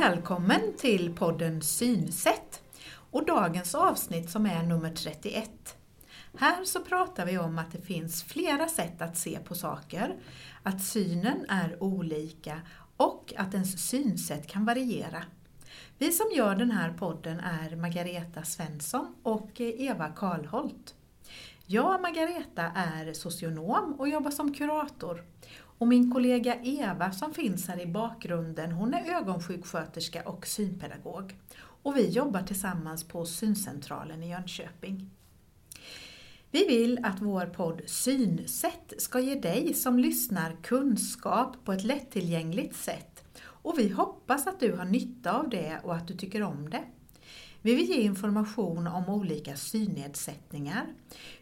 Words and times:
Välkommen 0.00 0.60
till 0.76 1.14
podden 1.14 1.62
Synsätt 1.62 2.62
och 3.10 3.26
dagens 3.26 3.74
avsnitt 3.74 4.30
som 4.30 4.46
är 4.46 4.62
nummer 4.62 4.90
31. 4.94 5.50
Här 6.38 6.64
så 6.64 6.80
pratar 6.80 7.26
vi 7.26 7.38
om 7.38 7.58
att 7.58 7.72
det 7.72 7.80
finns 7.80 8.22
flera 8.22 8.68
sätt 8.68 9.02
att 9.02 9.16
se 9.16 9.38
på 9.38 9.54
saker, 9.54 10.16
att 10.62 10.82
synen 10.82 11.46
är 11.48 11.82
olika 11.82 12.60
och 12.96 13.32
att 13.36 13.54
ens 13.54 13.88
synsätt 13.88 14.46
kan 14.46 14.64
variera. 14.64 15.22
Vi 15.98 16.12
som 16.12 16.26
gör 16.34 16.54
den 16.54 16.70
här 16.70 16.92
podden 16.92 17.40
är 17.40 17.76
Margareta 17.76 18.42
Svensson 18.42 19.14
och 19.22 19.60
Eva 19.60 20.08
Karlholt. 20.08 20.94
Jag, 21.66 22.02
Margareta, 22.02 22.62
är 22.62 23.12
socionom 23.12 23.94
och 23.98 24.08
jobbar 24.08 24.30
som 24.30 24.54
kurator. 24.54 25.24
Och 25.78 25.88
min 25.88 26.10
kollega 26.12 26.56
Eva 26.62 27.12
som 27.12 27.34
finns 27.34 27.68
här 27.68 27.80
i 27.80 27.86
bakgrunden, 27.86 28.72
hon 28.72 28.94
är 28.94 29.16
ögonsjuksköterska 29.16 30.28
och 30.28 30.46
synpedagog. 30.46 31.36
Och 31.82 31.96
vi 31.96 32.08
jobbar 32.08 32.42
tillsammans 32.42 33.04
på 33.04 33.26
Syncentralen 33.26 34.22
i 34.22 34.30
Jönköping. 34.30 35.10
Vi 36.50 36.66
vill 36.66 37.04
att 37.04 37.22
vår 37.22 37.46
podd 37.46 37.82
Synsätt 37.86 38.94
ska 38.98 39.20
ge 39.20 39.34
dig 39.34 39.74
som 39.74 39.98
lyssnar 39.98 40.56
kunskap 40.62 41.56
på 41.64 41.72
ett 41.72 41.84
lättillgängligt 41.84 42.76
sätt. 42.76 43.24
Och 43.40 43.78
vi 43.78 43.88
hoppas 43.88 44.46
att 44.46 44.60
du 44.60 44.72
har 44.72 44.84
nytta 44.84 45.32
av 45.32 45.48
det 45.48 45.80
och 45.82 45.94
att 45.94 46.08
du 46.08 46.14
tycker 46.14 46.42
om 46.42 46.70
det. 46.70 46.84
Vi 47.68 47.74
vill 47.74 47.88
ge 47.88 48.00
information 48.00 48.86
om 48.86 49.08
olika 49.08 49.56
synnedsättningar, 49.56 50.86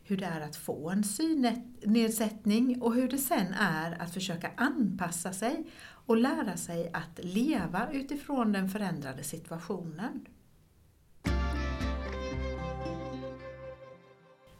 hur 0.05 0.17
det 0.17 0.25
är 0.25 0.41
att 0.41 0.57
få 0.57 0.91
en 0.91 1.05
synnedsättning 1.05 2.83
och 2.83 2.95
hur 2.95 3.09
det 3.09 3.19
sen 3.19 3.55
är 3.55 4.03
att 4.03 4.15
försöka 4.15 4.51
anpassa 4.57 5.33
sig 5.33 5.67
och 6.07 6.17
lära 6.17 6.57
sig 6.57 6.91
att 6.93 7.25
leva 7.25 7.93
utifrån 7.93 8.53
den 8.53 8.69
förändrade 8.69 9.23
situationen. 9.23 10.27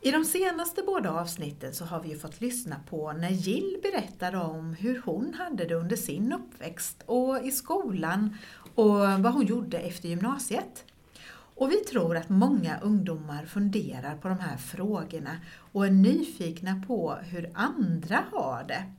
I 0.03 0.11
de 0.11 0.25
senaste 0.25 0.83
båda 0.83 1.11
avsnitten 1.11 1.75
så 1.75 1.85
har 1.85 2.03
vi 2.03 2.09
ju 2.09 2.19
fått 2.19 2.41
lyssna 2.41 2.77
på 2.91 3.13
när 3.13 3.31
Jill 3.31 3.77
berättade 3.83 4.39
om 4.39 4.75
hur 4.75 5.03
hon 5.05 5.35
hade 5.35 5.65
det 5.65 5.75
under 5.75 5.97
sin 5.97 6.33
uppväxt 6.33 7.03
och 7.07 7.45
i 7.45 7.51
skolan 7.51 8.37
och 8.75 8.99
vad 8.99 9.33
hon 9.33 9.47
gjorde 9.47 9.79
efter 9.79 10.09
gymnasiet. 10.09 10.85
Och 11.57 11.71
vi 11.71 11.77
tror 11.77 12.17
att 12.17 12.29
många 12.29 12.81
ungdomar 12.81 13.47
funderar 13.47 14.17
på 14.17 14.29
de 14.29 14.39
här 14.39 14.57
frågorna 14.57 15.37
och 15.73 15.87
är 15.87 15.91
nyfikna 15.91 16.83
på 16.87 17.15
hur 17.15 17.51
andra 17.55 18.25
har 18.33 18.65
det. 18.65 18.93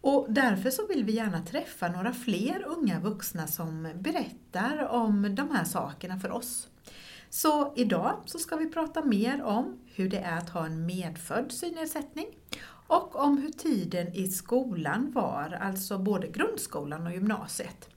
Och 0.00 0.26
därför 0.28 0.70
så 0.70 0.86
vill 0.86 1.04
vi 1.04 1.12
gärna 1.12 1.42
träffa 1.42 1.88
några 1.88 2.12
fler 2.12 2.64
unga 2.66 3.00
vuxna 3.00 3.46
som 3.46 3.88
berättar 4.00 4.88
om 4.88 5.34
de 5.34 5.50
här 5.50 5.64
sakerna 5.64 6.20
för 6.20 6.30
oss. 6.30 6.68
Så 7.30 7.72
idag 7.76 8.22
så 8.26 8.38
ska 8.38 8.56
vi 8.56 8.70
prata 8.70 9.04
mer 9.04 9.42
om 9.42 9.78
hur 9.94 10.08
det 10.08 10.18
är 10.18 10.38
att 10.38 10.50
ha 10.50 10.66
en 10.66 10.86
medfödd 10.86 11.52
synnedsättning 11.52 12.26
och 12.86 13.16
om 13.16 13.38
hur 13.38 13.50
tiden 13.50 14.12
i 14.14 14.28
skolan 14.28 15.10
var, 15.14 15.58
alltså 15.60 15.98
både 15.98 16.26
grundskolan 16.28 17.06
och 17.06 17.12
gymnasiet. 17.12 17.88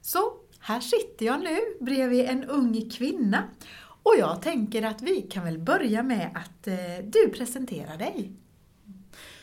Så 0.00 0.32
här 0.60 0.80
sitter 0.80 1.26
jag 1.26 1.40
nu 1.40 1.58
bredvid 1.80 2.26
en 2.26 2.44
ung 2.44 2.90
kvinna 2.90 3.44
och 4.02 4.14
jag 4.18 4.42
tänker 4.42 4.82
att 4.82 5.02
vi 5.02 5.22
kan 5.22 5.44
väl 5.44 5.58
börja 5.58 6.02
med 6.02 6.30
att 6.34 6.66
eh, 6.66 7.04
du 7.04 7.28
presenterar 7.28 7.96
dig. 7.96 8.32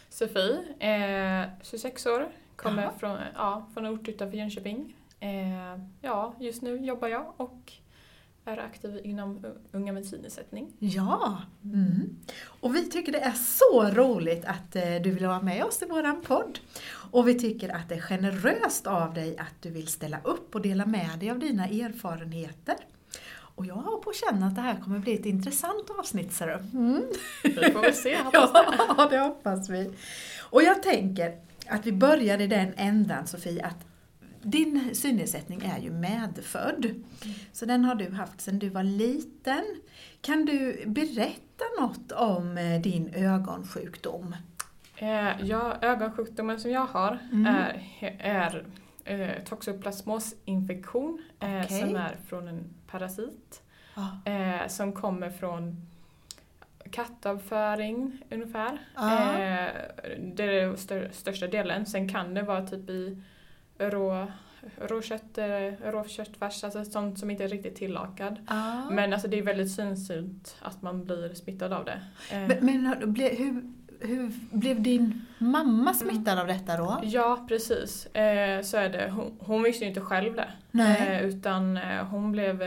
Sofie, 0.10 0.60
eh, 0.80 1.50
26 1.64 2.06
år, 2.06 2.28
kommer 2.56 2.90
från, 3.00 3.20
ja, 3.36 3.70
från 3.74 3.86
en 3.86 3.94
ort 3.94 4.08
utanför 4.08 4.38
Jönköping. 4.38 4.96
Eh, 5.20 5.80
ja, 6.02 6.36
just 6.40 6.62
nu 6.62 6.78
jobbar 6.78 7.08
jag 7.08 7.34
och 7.38 7.74
är 8.48 8.58
aktiv 8.58 9.02
inom 9.04 9.46
Unga 9.72 9.94
med 9.94 10.06
synnedsättning. 10.06 10.74
Ja, 10.80 11.42
mm. 11.64 12.18
och 12.46 12.76
vi 12.76 12.90
tycker 12.90 13.12
det 13.12 13.20
är 13.20 13.32
så 13.32 13.84
roligt 13.84 14.46
att 14.46 14.76
eh, 14.76 14.96
du 15.04 15.12
vill 15.12 15.26
vara 15.26 15.42
med 15.42 15.64
oss 15.64 15.82
i 15.82 15.86
våran 15.86 16.22
podd. 16.22 16.60
Och 17.12 17.28
vi 17.28 17.40
tycker 17.40 17.76
att 17.76 17.90
det 17.90 17.96
är 17.96 18.02
generöst 18.02 18.88
av 18.88 19.14
dig 19.14 19.38
att 19.38 19.62
du 19.62 19.70
vill 19.70 19.88
ställa 19.88 20.20
upp 20.24 20.56
och 20.56 20.62
dela 20.62 20.86
med 20.86 21.20
dig 21.20 21.32
av 21.32 21.40
dina 21.40 21.66
erfarenheter. 21.66 22.76
Och 23.58 23.66
jag 23.66 23.76
har 23.76 23.98
på 23.98 24.10
att 24.10 24.16
känna 24.16 24.48
att 24.48 24.56
det 24.56 24.62
här 24.62 24.80
kommer 24.84 25.00
bli 25.00 25.14
ett 25.14 25.26
intressant 25.26 25.90
avsnitt, 26.00 26.34
ser 26.34 26.48
du. 26.48 26.78
Mm. 26.78 27.04
Vi 27.44 27.72
får 27.72 27.82
väl 27.82 27.94
se, 27.94 28.18
hoppas 28.18 28.54
det. 28.54 28.66
ja, 28.98 29.08
det 29.10 29.20
hoppas 29.20 29.70
vi. 29.70 29.92
Och 30.40 30.64
jag 30.64 30.84
tänker 30.84 31.40
att 31.68 31.86
vi 31.86 31.92
börjar 31.92 32.42
i 32.42 32.48
den 32.48 32.74
ändan, 32.78 33.28
Sofie, 33.28 33.66
att 33.66 33.86
din 34.52 34.96
synnedsättning 34.96 35.62
är 35.62 35.80
ju 35.80 35.92
medfödd. 35.92 36.86
Mm. 36.86 37.04
Så 37.52 37.66
den 37.66 37.86
har 37.86 37.96
du 37.96 38.12
haft 38.12 38.42
sedan 38.42 38.60
du 38.60 38.70
var 38.70 38.84
liten. 38.84 39.64
Kan 40.22 40.46
du 40.46 40.84
berätta 40.88 41.66
något 41.80 42.12
om 42.12 42.58
eh, 42.58 42.82
din 42.82 43.14
ögonsjukdom? 43.14 44.36
Eh, 44.96 45.42
ja, 45.42 45.78
ögonsjukdomen 45.82 46.60
som 46.60 46.72
jag 46.72 46.86
har 46.86 47.20
mm. 47.32 47.46
är, 47.46 47.82
är 48.20 48.66
eh, 49.04 49.44
toxoplasmosinfektion 49.44 51.24
okay. 51.38 51.60
eh, 51.60 51.68
som 51.68 51.96
är 51.96 52.18
från 52.28 52.48
en 52.48 52.74
parasit. 52.88 53.62
Ah. 53.94 54.30
Eh, 54.30 54.68
som 54.68 54.94
kommer 54.94 55.30
från 55.30 55.88
kattavföring 56.92 58.22
ungefär. 58.32 58.78
Ah. 58.96 59.10
Det 59.10 60.44
är 60.44 60.68
den 60.68 60.78
stör, 60.78 61.10
största 61.12 61.48
delen. 61.48 61.86
Sen 61.86 62.10
kan 62.10 62.34
det 62.34 62.42
vara 62.42 62.68
typ 62.68 62.90
i 62.90 63.22
rå, 63.78 64.28
råkött, 64.78 65.38
eh, 65.38 65.92
råköttfärs, 65.92 66.64
alltså 66.64 66.86
sånt 66.86 67.20
som 67.20 67.32
inte 67.32 67.44
är 67.44 67.48
riktigt 67.48 67.76
tillagad. 67.76 68.40
Ah. 68.48 68.90
Men 68.90 69.14
alltså 69.14 69.28
det 69.28 69.40
är 69.40 69.44
väldigt 69.44 69.72
sällsynt 69.72 70.56
att 70.62 70.82
man 70.82 71.06
blir 71.06 71.34
smittad 71.34 71.74
av 71.74 71.86
det. 71.86 72.02
Eh. 72.32 72.48
Men, 72.48 72.58
men 72.66 72.86
hur, 73.38 73.62
hur 74.08 74.32
blev 74.52 74.82
din 74.82 75.26
mamma 75.38 75.94
smittad 75.94 76.34
mm. 76.34 76.42
av 76.42 76.48
detta 76.48 76.78
då? 76.78 77.00
Ja, 77.04 77.46
precis. 77.48 78.06
Eh, 78.06 78.62
så 78.62 78.78
är 78.78 78.90
det. 78.90 79.10
Hon, 79.10 79.38
hon 79.40 79.64
visste 79.64 79.84
ju 79.84 79.90
inte 79.90 80.02
själv 80.02 80.36
det. 80.36 80.52
Nej. 80.72 81.24
utan 81.24 81.78
hon 82.12 82.32
blev 82.32 82.64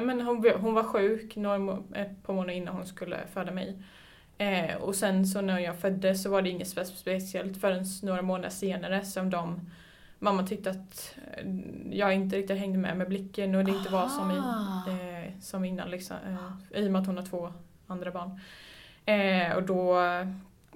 men 0.00 0.20
hon, 0.20 0.44
hon 0.60 0.74
var 0.74 0.82
sjuk 0.82 1.36
några, 1.36 1.78
ett 1.94 2.22
par 2.22 2.34
månader 2.34 2.54
innan 2.54 2.74
hon 2.74 2.86
skulle 2.86 3.16
föda 3.32 3.52
mig. 3.52 3.78
Eh, 4.38 4.76
och 4.76 4.94
sen 4.94 5.26
så 5.26 5.40
när 5.40 5.58
jag 5.58 5.78
föddes 5.78 6.22
så 6.22 6.30
var 6.30 6.42
det 6.42 6.50
inget 6.50 6.68
speciellt 6.68 7.60
förrän 7.60 7.84
några 8.02 8.22
månader 8.22 8.50
senare 8.50 9.04
som 9.04 9.30
de 9.30 9.60
mamma 10.22 10.46
tyckte 10.46 10.70
att 10.70 11.14
eh, 11.32 11.46
jag 11.90 12.14
inte 12.14 12.36
riktigt 12.36 12.58
hängde 12.58 12.78
med 12.78 12.96
med 12.96 13.08
blicken 13.08 13.54
och 13.54 13.64
det 13.64 13.70
inte 13.70 13.90
var 13.90 14.08
som, 14.08 14.30
i, 14.30 14.36
eh, 14.36 15.40
som 15.40 15.64
innan 15.64 15.90
liksom, 15.90 16.16
eh, 16.26 16.80
i 16.80 16.88
och 16.88 16.92
med 16.92 17.00
att 17.00 17.06
hon 17.06 17.16
har 17.16 17.24
två 17.24 17.52
andra 17.86 18.10
barn. 18.10 18.40
Eh, 19.04 19.56
och 19.56 19.62
då 19.62 19.96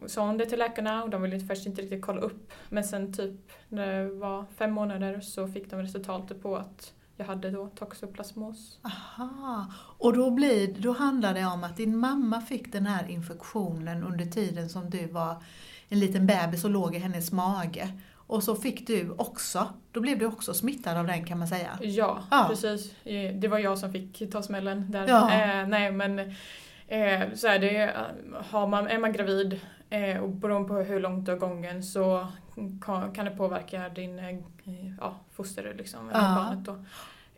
sa 0.07 0.27
hon 0.27 0.39
det 0.39 0.47
till 0.47 0.59
läkarna 0.59 1.03
och 1.03 1.11
de 1.11 1.23
ville 1.23 1.41
först 1.41 1.67
inte 1.67 1.83
riktigt 1.83 2.03
kolla 2.03 2.21
upp 2.21 2.53
men 2.69 2.85
sen 2.85 3.13
typ 3.13 3.53
när 3.69 3.87
det 3.87 4.11
var 4.11 4.45
fem 4.57 4.73
månader 4.73 5.21
så 5.21 5.49
fick 5.49 5.71
de 5.71 5.83
resultatet 5.83 6.43
på 6.43 6.57
att 6.57 6.93
jag 7.17 7.27
hade 7.27 7.51
då 7.51 7.67
toxoplasmos. 7.67 8.79
Aha, 8.83 9.67
och 9.99 10.13
då, 10.13 10.31
blir, 10.31 10.75
då 10.79 10.93
handlar 10.93 11.35
det 11.35 11.45
om 11.45 11.65
att 11.65 11.77
din 11.77 11.97
mamma 11.97 12.41
fick 12.41 12.73
den 12.73 12.87
här 12.87 13.09
infektionen 13.09 14.03
under 14.03 14.25
tiden 14.25 14.69
som 14.69 14.91
du 14.91 15.07
var 15.07 15.43
en 15.89 16.01
liten 16.01 16.27
bebis 16.27 16.65
och 16.65 16.71
låg 16.71 16.95
i 16.95 16.99
hennes 16.99 17.33
mage. 17.33 17.93
Och 18.27 18.43
så 18.43 18.55
fick 18.55 18.87
du 18.87 19.11
också, 19.11 19.69
då 19.93 20.01
blev 20.01 20.19
du 20.19 20.27
också 20.27 20.55
smittad 20.55 20.97
av 20.97 21.07
den 21.07 21.25
kan 21.25 21.39
man 21.39 21.49
säga. 21.49 21.79
Ja, 21.81 22.23
ja. 22.31 22.47
precis. 22.49 22.95
Det 23.35 23.49
var 23.49 23.59
jag 23.59 23.79
som 23.79 23.93
fick 23.93 24.33
ta 24.33 24.43
smällen 24.43 24.91
där. 24.91 25.09
Ja. 25.09 25.33
Eh, 25.33 25.69
nej 25.69 25.93
men 25.93 26.19
eh, 26.89 27.35
så 27.35 27.49
är 27.49 27.59
det, 27.59 27.95
har 28.51 28.67
man, 28.67 28.89
är 28.89 28.99
man 28.99 29.13
gravid 29.13 29.61
eh, 29.91 30.19
och 30.19 30.31
beroende 30.31 30.69
på 30.69 30.75
hur 30.75 31.01
långt 31.01 31.27
du 31.27 31.33
har 31.33 31.39
gången 31.39 31.83
så 31.83 32.27
kan, 32.85 33.13
kan 33.13 33.25
det 33.25 33.31
påverka 33.31 33.89
din 33.89 34.19
eh, 34.19 34.39
ja, 35.01 35.15
foster 35.33 35.75
liksom, 35.79 36.11
ja. 36.13 36.21
barnet 36.21 36.65
då. 36.65 36.73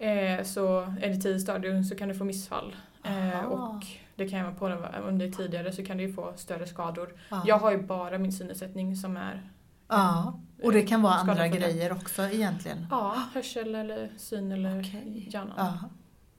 Eh, 0.04 0.42
så 0.42 0.80
är 0.80 1.08
det 1.08 1.16
tidigt 1.16 1.42
stadium 1.42 1.84
så 1.84 1.96
kan 1.96 2.08
du 2.08 2.14
få 2.14 2.24
missfall. 2.24 2.76
Eh, 3.04 3.44
och 3.44 3.84
det 4.14 4.28
kan 4.28 4.40
även 4.40 4.56
på 4.56 4.68
under 5.08 5.30
tidigare 5.30 5.72
så 5.72 5.84
kan 5.84 5.96
du 5.96 6.12
få 6.12 6.32
större 6.36 6.66
skador. 6.66 7.14
Jag 7.46 7.58
har 7.58 7.70
ju 7.70 7.82
bara 7.82 8.18
min 8.18 8.32
synnedsättning 8.32 8.96
som 8.96 9.16
är 9.16 9.42
Ja, 9.88 10.40
och 10.62 10.72
det 10.72 10.82
kan 10.82 11.02
vara 11.02 11.14
andra 11.14 11.48
grejer 11.48 11.92
också 11.92 12.22
egentligen? 12.22 12.86
Ja, 12.90 13.22
hörsel 13.34 13.74
eller 13.74 14.12
syn 14.16 14.52
eller 14.52 14.80
okay. 14.80 15.28
hjärnan. 15.28 15.54
Ja. 15.56 15.90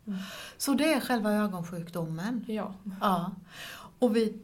Mm. 0.07 0.19
Så 0.57 0.73
det 0.73 0.93
är 0.93 0.99
själva 0.99 1.33
ögonsjukdomen? 1.33 2.45
Ja. 2.47 2.73
ja. 3.01 3.31
Och 3.99 4.15
vi 4.15 4.41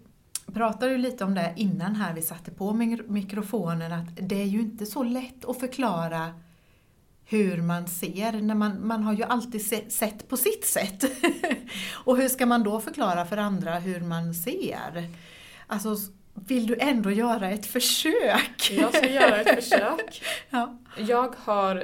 pratade 0.54 0.92
ju 0.92 0.98
lite 0.98 1.24
om 1.24 1.34
det 1.34 1.54
innan 1.56 1.96
här 1.96 2.14
vi 2.14 2.22
satte 2.22 2.52
på 2.52 2.74
mikrofonen 3.08 3.94
att 3.94 4.08
det 4.22 4.42
är 4.42 4.46
ju 4.46 4.62
inte 4.62 4.86
så 4.86 5.04
lätt 5.04 5.46
att 5.46 5.60
förklara 5.60 6.34
hur 7.26 7.62
man 7.62 7.88
ser, 7.88 8.42
när 8.42 8.56
man, 8.56 8.88
man 8.88 9.04
har 9.04 9.14
ju 9.14 9.24
alltid 9.24 9.66
se, 9.66 9.90
sett 9.90 10.30
på 10.30 10.38
sitt 10.38 10.66
sätt. 10.66 11.04
och 11.94 12.18
hur 12.18 12.30
ska 12.30 12.46
man 12.46 12.64
då 12.64 12.80
förklara 12.80 13.26
för 13.26 13.38
andra 13.38 13.80
hur 13.80 14.00
man 14.00 14.34
ser? 14.34 15.10
Alltså 15.68 15.96
vill 16.36 16.68
du 16.68 16.78
ändå 16.80 17.12
göra 17.12 17.50
ett 17.50 17.66
försök? 17.66 18.72
Jag 18.72 18.96
ska 18.96 19.10
göra 19.10 19.36
ett 19.42 19.64
försök. 19.64 20.22
ja. 20.50 20.78
Jag 20.98 21.36
har 21.38 21.76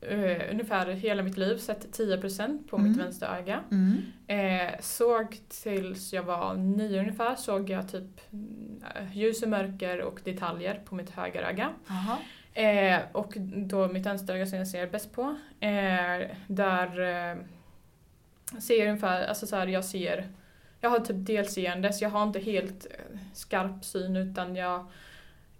eh, 0.00 0.50
ungefär 0.50 0.86
hela 0.86 1.22
mitt 1.22 1.36
liv 1.36 1.56
sett 1.58 1.98
10% 1.98 2.68
på 2.68 2.76
Mm. 2.76 2.88
mitt 2.90 3.00
vänstra 3.00 3.38
öga. 3.38 3.60
Mm. 3.70 3.96
Eh, 4.26 4.74
såg 4.80 5.38
tills 5.48 6.12
jag 6.12 6.22
var 6.22 6.54
nio 6.54 7.00
ungefär, 7.00 7.34
såg 7.36 7.70
jag 7.70 7.88
typ 7.92 8.32
mm, 8.32 8.80
ljus 9.12 9.42
och 9.42 9.48
mörker 9.48 10.00
och 10.00 10.20
detaljer 10.24 10.80
på 10.84 10.94
mitt 10.94 11.10
högeröga. 11.10 11.70
Jaha. 11.86 12.18
Eh, 12.64 13.00
och 13.12 13.32
då 13.56 13.88
mitt 13.88 14.06
vänsteröga 14.06 14.46
som 14.46 14.58
jag 14.58 14.68
ser 14.68 14.86
bäst 14.86 15.12
på, 15.12 15.22
eh, 15.60 16.36
där 16.46 17.00
eh, 17.00 17.36
ser 18.60 18.78
jag 18.78 18.88
ungefär, 18.88 19.26
alltså 19.26 19.46
så 19.46 19.56
här, 19.56 19.66
jag 19.66 19.84
ser, 19.84 20.28
jag 20.80 20.90
har 20.90 21.00
typ 21.00 21.16
delseende 21.26 21.92
så 21.92 22.04
jag 22.04 22.10
har 22.10 22.22
inte 22.22 22.38
helt 22.40 22.86
eh, 22.90 23.18
skarp 23.32 23.84
syn 23.84 24.16
utan 24.16 24.56
jag 24.56 24.86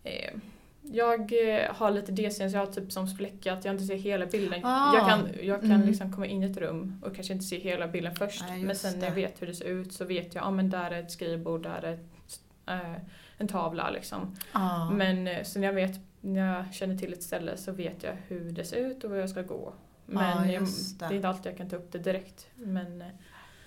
eh, 0.05 0.35
jag 0.83 1.21
eh, 1.55 1.75
har 1.75 1.91
lite 1.91 2.13
delseende 2.13 2.51
så 2.51 2.57
jag 2.57 2.67
har 2.67 2.73
typ 2.73 2.93
som 2.93 3.09
fläckat, 3.09 3.65
jag 3.65 3.75
inte 3.75 3.85
ser 3.85 3.95
hela 3.97 4.27
bilden. 4.27 4.61
Ah. 4.65 4.95
Jag 4.95 5.09
kan, 5.09 5.29
jag 5.43 5.61
kan 5.61 5.71
Mm. 5.73 5.87
liksom 5.87 6.13
komma 6.13 6.27
in 6.27 6.43
i 6.43 6.47
ett 6.51 6.57
rum 6.57 7.03
och 7.05 7.15
kanske 7.15 7.33
inte 7.33 7.45
se 7.45 7.59
hela 7.59 7.89
bilden 7.89 8.15
först. 8.17 8.43
Just 8.51 8.67
men 8.67 8.77
sen 8.77 8.99
när 8.99 9.07
jag 9.07 9.15
vet 9.15 9.43
hur 9.43 9.47
det 9.47 9.55
ser 9.55 9.65
ut 9.65 9.93
så 9.93 10.05
vet 10.05 10.35
jag, 10.35 10.45
ja 10.45 10.51
men 10.51 10.71
där 10.71 10.91
är 10.91 11.01
ett 11.03 11.11
skrivbord, 11.11 11.63
där 11.63 11.83
är 11.83 11.93
ett, 11.93 12.41
eh, 12.67 12.95
en 13.39 13.49
tavla 13.49 13.91
liksom. 13.91 14.37
Ja. 14.53 14.91
Men 14.91 15.45
så 15.45 15.59
när 15.59 15.67
jag 15.67 15.75
vet, 15.75 16.01
när 16.21 16.55
jag 16.57 16.75
känner 16.75 16.97
till 16.97 17.13
ett 17.13 17.23
ställe 17.23 17.57
så 17.57 17.73
vet 17.73 18.03
jag 18.03 18.17
hur 18.29 18.51
det 18.51 18.65
ser 18.65 18.77
ut 18.77 19.05
och 19.05 19.11
var 19.11 19.17
jag 19.17 19.31
ska 19.31 19.43
gå. 19.43 19.73
Men 20.07 20.47
Ja, 20.49 20.53
jag, 20.53 20.63
det. 20.99 21.05
är 21.05 21.13
inte 21.13 21.29
alltid 21.29 21.47
jag 21.53 21.57
kan 21.59 21.69
ta 21.71 21.77
upp 21.77 21.93
det 21.93 21.99
direkt. 21.99 22.47
Men 22.55 23.05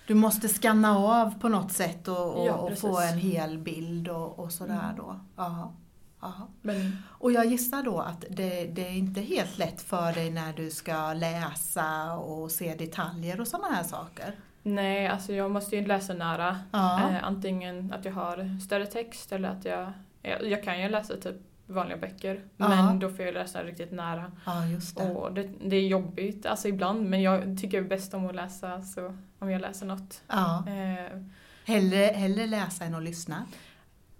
Du 0.06 0.14
måste 0.14 0.48
skanna 0.48 0.98
av 0.98 1.38
på 1.40 1.48
något 1.48 1.72
sätt 1.72 2.08
och, 2.08 2.40
och, 2.40 2.46
Ja, 2.46 2.54
och 2.54 2.78
få 2.78 3.00
en 3.00 3.18
hel 3.18 3.58
bild 3.58 4.08
och, 4.08 4.38
och 4.38 4.52
sådär 4.52 4.80
Mm. 4.84 4.96
då. 4.96 5.20
Ja. 5.36 5.72
Ja. 6.20 6.32
Men 6.60 6.96
Och 7.08 7.32
jag 7.32 7.46
gissar 7.46 7.82
då 7.82 8.00
att 8.00 8.24
det, 8.30 8.64
det 8.66 8.86
är 8.88 8.92
inte 8.92 9.20
helt 9.20 9.58
lätt 9.58 9.82
för 9.82 10.12
dig 10.12 10.30
när 10.30 10.52
du 10.52 10.70
ska 10.70 11.12
läsa 11.12 12.12
och 12.12 12.50
se 12.50 12.74
detaljer 12.74 13.40
och 13.40 13.48
sådana 13.48 13.74
här 13.74 13.84
saker. 13.84 14.34
nej, 14.62 15.08
alltså 15.08 15.32
jag 15.32 15.50
måste 15.50 15.76
ju 15.76 15.86
läsa 15.86 16.14
nära. 16.14 16.58
Ja. 16.72 17.10
Eh, 17.10 17.24
antingen 17.24 17.92
att 17.92 18.04
jag 18.04 18.12
har 18.12 18.60
större 18.60 18.86
text 18.86 19.32
eller 19.32 19.48
att 19.48 19.64
jag... 19.64 19.92
Jag, 20.22 20.46
jag 20.50 20.64
kan 20.64 20.80
ju 20.80 20.88
läsa 20.88 21.16
typ 21.16 21.36
vanliga 21.66 21.96
böcker. 21.98 22.44
Ja. 22.56 22.68
Men 22.68 22.98
då 22.98 23.08
får 23.10 23.24
jag 23.24 23.34
läsa 23.34 23.62
riktigt 23.64 23.92
nära. 23.92 24.32
ja, 24.46 24.66
just 24.66 24.96
det. 24.96 25.10
Och 25.10 25.32
det, 25.32 25.50
det 25.64 25.76
är 25.76 25.86
jobbigt, 25.88 26.46
alltså 26.46 26.68
ibland. 26.68 27.10
Men 27.10 27.22
jag 27.22 27.58
tycker 27.60 27.82
bäst 27.82 28.14
om 28.14 28.26
att 28.26 28.34
läsa, 28.34 28.82
så 28.82 29.16
om 29.38 29.50
jag 29.50 29.60
läser 29.60 29.86
något. 29.86 30.22
Ja. 30.28 30.64
Eh, 30.68 31.20
Hellre, 31.64 31.96
hellre 31.96 32.46
läsa 32.46 32.84
än 32.84 32.94
att 32.94 33.02
lyssna. 33.02 33.44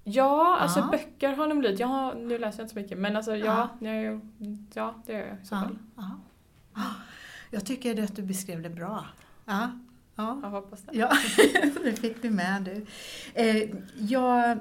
Ja, 0.04 0.56
alltså 0.60 0.80
Ja. 0.80 0.88
böcker 0.90 1.32
har 1.36 1.46
nog 1.46 1.58
blivit. 1.58 1.80
Jag 1.80 1.86
har, 1.86 2.14
nu 2.14 2.38
läser 2.38 2.58
jag 2.58 2.64
inte 2.64 2.74
så 2.74 2.80
mycket 2.80 2.98
men 2.98 3.16
alltså 3.16 3.36
ja, 3.36 3.68
Ja. 3.80 3.88
jag, 3.90 4.20
ja 4.74 4.94
det 5.06 5.12
gör 5.12 5.26
jag 5.26 5.36
i 5.42 5.46
så 5.46 5.54
fall. 5.56 5.78
Ja. 5.96 6.10
Jag 7.50 7.66
tycker 7.66 8.02
att 8.04 8.16
du 8.16 8.22
beskrev 8.22 8.62
det 8.62 8.70
bra. 8.70 9.04
Ja. 9.44 9.70
Ja. 10.16 10.38
Jag 10.42 10.50
hoppas 10.50 10.82
det. 10.82 10.98
Ja, 10.98 11.12
det 11.84 11.92
fick 11.92 12.22
du 12.22 12.30
med 12.30 12.62
du. 12.62 12.86
Eh, 13.34 13.70
jag, 13.98 14.58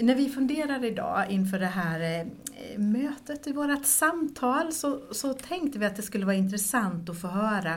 när 0.00 0.14
vi 0.14 0.28
funderar 0.28 0.84
idag 0.84 1.30
inför 1.30 1.58
det 1.58 1.66
här 1.66 2.00
eh, 2.00 2.78
mötet 2.78 3.46
i 3.46 3.52
vårt 3.52 3.86
samtal 3.86 4.72
så, 4.72 5.14
så 5.14 5.34
tänkte 5.34 5.78
vi 5.78 5.86
att 5.86 5.96
det 5.96 6.02
skulle 6.02 6.26
vara 6.26 6.36
intressant 6.36 7.10
att 7.10 7.20
få 7.20 7.28
höra 7.28 7.76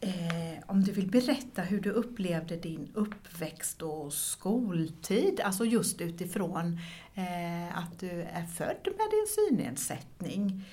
eh, 0.00 0.62
om 0.66 0.84
du 0.84 0.92
vill 0.92 1.10
berätta 1.10 1.62
hur 1.62 1.80
du 1.80 1.90
upplevde 1.90 2.56
din 2.56 2.90
uppväxt 2.94 3.82
och 3.82 4.12
skoltid, 4.12 5.40
alltså 5.40 5.64
just 5.64 6.00
utifrån 6.00 6.78
eh, 7.14 7.78
att 7.78 8.00
du 8.00 8.10
är 8.10 8.46
född 8.46 8.88
med 8.96 9.06
din 9.10 9.26
synnedsättning. 9.28 10.64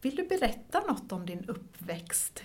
Vill 0.00 0.16
du 0.16 0.28
berätta 0.28 0.80
något 0.80 1.12
om 1.12 1.26
din 1.26 1.44
uppväxt? 1.48 2.42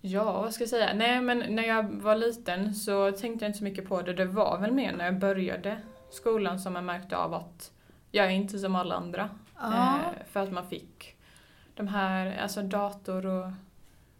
Ja, 0.00 0.42
vad 0.42 0.54
ska 0.54 0.62
jag 0.62 0.70
säga? 0.70 0.94
Nej 0.94 1.20
men 1.20 1.38
när 1.38 1.62
jag 1.62 1.82
var 1.90 2.16
liten 2.16 2.74
så 2.74 3.12
tänkte 3.12 3.44
jag 3.44 3.48
inte 3.48 3.58
så 3.58 3.64
mycket 3.64 3.88
på 3.88 4.02
det. 4.02 4.12
Det 4.12 4.24
var 4.24 4.58
väl 4.60 4.72
mer 4.72 4.92
när 4.92 5.04
jag 5.04 5.18
började 5.18 5.78
skolan 6.10 6.58
som 6.60 6.74
jag 6.74 6.84
märkte 6.84 7.16
av 7.16 7.34
att 7.34 7.70
jag 8.10 8.26
är 8.26 8.30
inte 8.30 8.58
som 8.58 8.74
alla 8.74 8.94
andra. 8.94 9.30
Ja. 9.60 9.96
Eh, 9.98 10.26
för 10.32 10.40
att 10.40 10.52
man 10.52 10.68
fick 10.68 11.16
de 11.74 11.88
här, 11.88 12.38
alltså 12.42 12.62
dator 12.62 13.26
och 13.26 13.50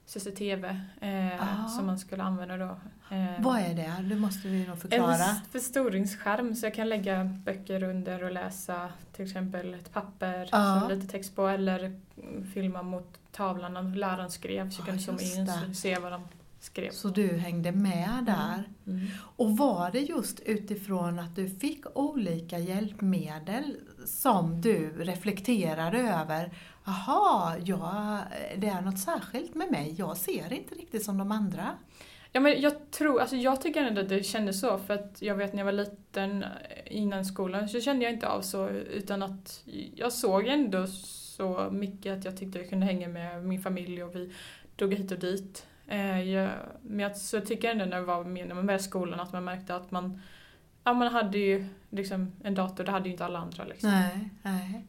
CCTV 0.07 0.69
eh, 1.01 1.67
som 1.69 1.87
man 1.87 1.99
skulle 1.99 2.23
använda 2.23 2.57
då. 2.57 2.77
Eh, 3.17 3.25
Vad 3.43 3.59
är 3.59 3.75
det? 3.75 3.95
Du 4.09 4.15
måste 4.17 4.49
vi 4.49 4.67
nog 4.67 4.79
förklara. 4.79 5.15
En 5.15 5.37
förstoringsskärm 5.53 6.55
så 6.55 6.67
jag 6.67 6.75
kan 6.75 6.89
lägga 6.89 7.25
böcker 7.25 7.83
under 7.83 8.23
och 8.25 8.31
läsa 8.33 8.89
till 9.13 9.25
exempel 9.25 9.75
ett 9.75 9.93
papper 9.93 10.49
Ja. 10.53 10.81
som 10.81 10.89
lite 10.99 11.07
text 11.13 11.37
på 11.37 11.47
eller 11.49 12.01
filma 12.55 12.83
mot 12.83 13.19
tavlan 13.33 13.75
när 13.75 13.83
läraren 13.97 14.31
skrev 14.31 14.71
så 14.71 14.83
Ja, 14.83 14.87
kan 14.87 14.99
zooma 15.01 15.21
in 15.23 15.45
det. 15.47 15.61
och 15.71 15.77
se 15.77 15.99
vad 15.99 16.13
de 16.13 16.29
skrev. 16.61 16.91
Så 16.91 17.09
du 17.09 17.37
hängde 17.37 17.73
med 17.73 18.25
där. 18.27 18.69
Mm. 18.87 19.07
Och 19.37 19.57
var 19.57 19.91
det 19.91 20.01
just 20.01 20.41
utifrån 20.41 21.19
att 21.19 21.37
du 21.37 21.49
fick 21.49 21.99
olika 21.99 22.59
hjälpmedel 22.59 23.77
som 24.05 24.61
du 24.61 24.91
reflekterade 24.91 25.99
över? 25.99 26.51
Jaha, 26.85 27.57
ja, 27.65 28.19
det 28.57 28.67
är 28.67 28.81
något 28.81 28.99
särskilt 28.99 29.55
med 29.55 29.71
mig. 29.71 29.95
Jag 29.99 30.17
ser 30.17 30.53
inte 30.53 30.75
riktigt 30.75 31.05
som 31.05 31.19
de 31.19 31.33
andra. 31.33 31.69
Ja 32.33 32.41
men 32.41 32.61
jag 32.61 32.91
tror, 32.91 33.21
alltså 33.21 33.37
jag 33.37 33.61
tycker 33.61 33.83
ändå 33.85 34.01
att 34.01 34.09
det 34.09 34.23
kändes 34.23 34.61
så 34.61 34.79
för 34.79 34.95
att 34.95 35.23
jag 35.23 35.35
vet 35.35 35.53
när 35.53 35.61
jag 35.61 35.65
var 35.65 35.73
liten 35.73 36.45
innan 36.87 37.25
skolan 37.25 37.69
så 37.69 37.81
kände 37.81 38.05
jag 38.05 38.13
inte 38.13 38.29
av 38.29 38.43
så 38.43 38.69
utan 38.69 39.23
att 39.23 39.63
jag 39.95 40.13
såg 40.13 40.47
ändå 40.47 40.87
så 40.87 41.69
mycket 41.73 42.19
att 42.19 42.25
jag 42.25 42.37
tyckte 42.37 42.59
jag 42.59 42.69
kunde 42.69 42.87
hänga 42.87 43.09
med 43.09 43.45
min 43.45 43.63
familj 43.63 44.03
och 44.03 44.15
vi 44.15 44.33
drog 44.77 44.95
hit 44.95 45.13
och 45.13 45.19
dit. 45.19 45.67
Eh, 45.91 46.23
jag, 46.23 46.51
men 46.83 46.99
jag 46.99 47.17
så 47.17 47.41
tycker 47.41 47.71
ändå 47.71 47.85
när, 47.85 47.97
jag 47.97 48.05
var 48.05 48.25
med, 48.25 48.49
när 48.49 48.55
man 48.55 48.67
började 48.67 48.85
skolan 48.85 49.21
att 49.21 49.33
man 49.33 49.45
märkte 49.45 49.77
att 49.77 49.91
man, 49.91 50.21
ja, 50.85 50.93
man 50.93 51.13
hade 51.13 51.39
ju 51.39 51.67
liksom 51.91 52.33
en 52.45 52.55
dator, 52.55 52.85
det 52.85 52.91
hade 52.91 53.05
ju 53.05 53.13
inte 53.13 53.25
alla 53.25 53.39
andra. 53.39 53.65
Liksom. 53.65 53.91
Nej, 53.91 54.31
nej. 54.43 54.87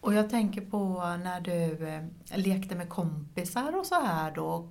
Och 0.00 0.14
jag 0.14 0.30
tänker 0.30 0.60
på 0.60 1.16
när 1.24 1.40
du 1.40 1.88
eh, 1.88 2.38
lekte 2.38 2.74
med 2.74 2.88
kompisar 2.88 3.78
och 3.78 3.86
så 3.86 3.94
här 3.94 4.30
då. 4.30 4.68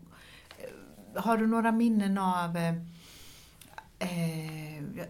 Eh, 0.58 1.24
har 1.24 1.38
du 1.38 1.48
några 1.48 1.72
minnen 1.72 2.18
av 2.18 2.58
eh, 2.58 2.76
eh, 4.00 4.78
jag, 4.78 5.08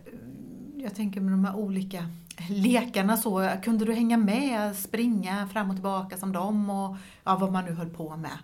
jag 0.75 0.95
tänker 0.95 1.21
med 1.21 1.33
de 1.33 1.45
här 1.45 1.55
olika 1.55 2.09
lekarna 2.49 3.17
så, 3.17 3.49
kunde 3.63 3.85
du 3.85 3.93
hänga 3.93 4.17
med, 4.17 4.75
springa 4.75 5.47
fram 5.47 5.69
och 5.69 5.75
tillbaka 5.75 6.17
som 6.17 6.31
dem 6.31 6.69
och 6.69 6.97
ja, 7.23 7.37
vad 7.37 7.51
man 7.51 7.65
nu 7.65 7.71
höll 7.71 7.89
på 7.89 8.17
med? 8.17 8.37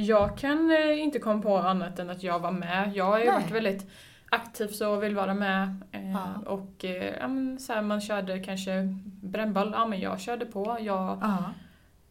Jag 0.00 0.38
kan 0.38 0.70
eh, 0.70 1.00
inte 1.02 1.18
komma 1.18 1.42
på 1.42 1.58
annat 1.58 1.98
än 1.98 2.10
att 2.10 2.22
jag 2.22 2.38
var 2.38 2.50
med. 2.52 2.90
Jag 2.94 3.04
har 3.04 3.18
ju 3.18 3.24
Nej. 3.24 3.34
varit 3.34 3.50
väldigt 3.50 3.90
aktiv 4.30 4.68
så 4.68 4.96
vill 4.96 5.14
vara 5.16 5.34
med. 5.34 5.76
Eh, 5.92 6.10
Ja. 6.12 6.26
Och 6.46 6.84
eh, 6.84 7.14
ja, 7.20 7.28
men, 7.28 7.58
så 7.58 7.72
här, 7.72 7.82
man 7.82 8.00
körde 8.00 8.38
kanske 8.38 8.72
brännboll, 9.22 9.70
ja 9.76 9.86
men 9.86 10.00
jag 10.00 10.20
körde 10.20 10.46
på. 10.46 10.76
Jag 10.80 11.18
Ja, 11.22 11.44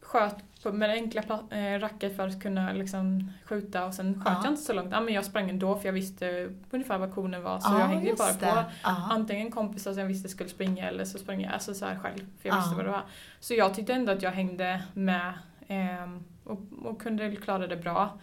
sköt 0.02 0.36
på, 0.64 0.72
med 0.72 0.90
enkla 0.90 1.22
eh, 1.52 1.80
racket 1.80 2.16
för 2.16 2.28
att 2.28 2.42
kunna 2.42 2.72
liksom, 2.74 3.32
skjuta 3.46 3.86
och 3.86 3.94
sen 3.94 4.14
sköt 4.24 4.34
Ja. 4.34 4.42
jag 4.44 4.52
inte 4.54 4.62
så 4.64 4.74
långt. 4.74 4.92
Ja 4.92 5.02
men 5.02 5.14
jag 5.14 5.26
sprang 5.26 5.50
ändå 5.50 5.76
för 5.76 5.86
jag 5.86 5.94
visste 5.94 6.50
ungefär 6.72 6.98
vad 6.98 7.14
konen 7.16 7.44
var 7.44 7.60
så 7.60 7.70
ja, 7.74 7.80
jag 7.80 7.88
hängde 7.88 8.14
bara 8.18 8.32
det. 8.34 8.66
på. 8.84 8.90
Antingen 8.90 9.52
kompisar 9.52 9.92
som 9.94 10.00
jag 10.02 10.08
visste 10.08 10.30
skulle 10.30 10.50
springa 10.50 10.88
eller 10.90 11.06
så 11.06 11.18
sprang 11.18 11.42
jag 11.42 11.54
alltså 11.54 11.74
så 11.74 11.86
här 11.86 11.96
själv 12.00 12.18
för 12.42 12.50
jag 12.50 12.56
Ja. 12.56 12.60
visste 12.62 12.76
vad 12.76 12.86
det 12.86 12.92
var. 12.92 13.04
Så 13.40 13.54
jag 13.54 13.74
tyckte 13.76 13.94
ändå 13.94 14.12
att 14.12 14.22
jag 14.22 14.32
hängde 14.32 14.82
med 14.94 15.34
ehm, 15.68 16.24
och, 16.48 16.60
och 16.86 17.02
kunde 17.02 17.36
klara 17.36 17.68
det 17.68 17.78
bra. 17.78 18.20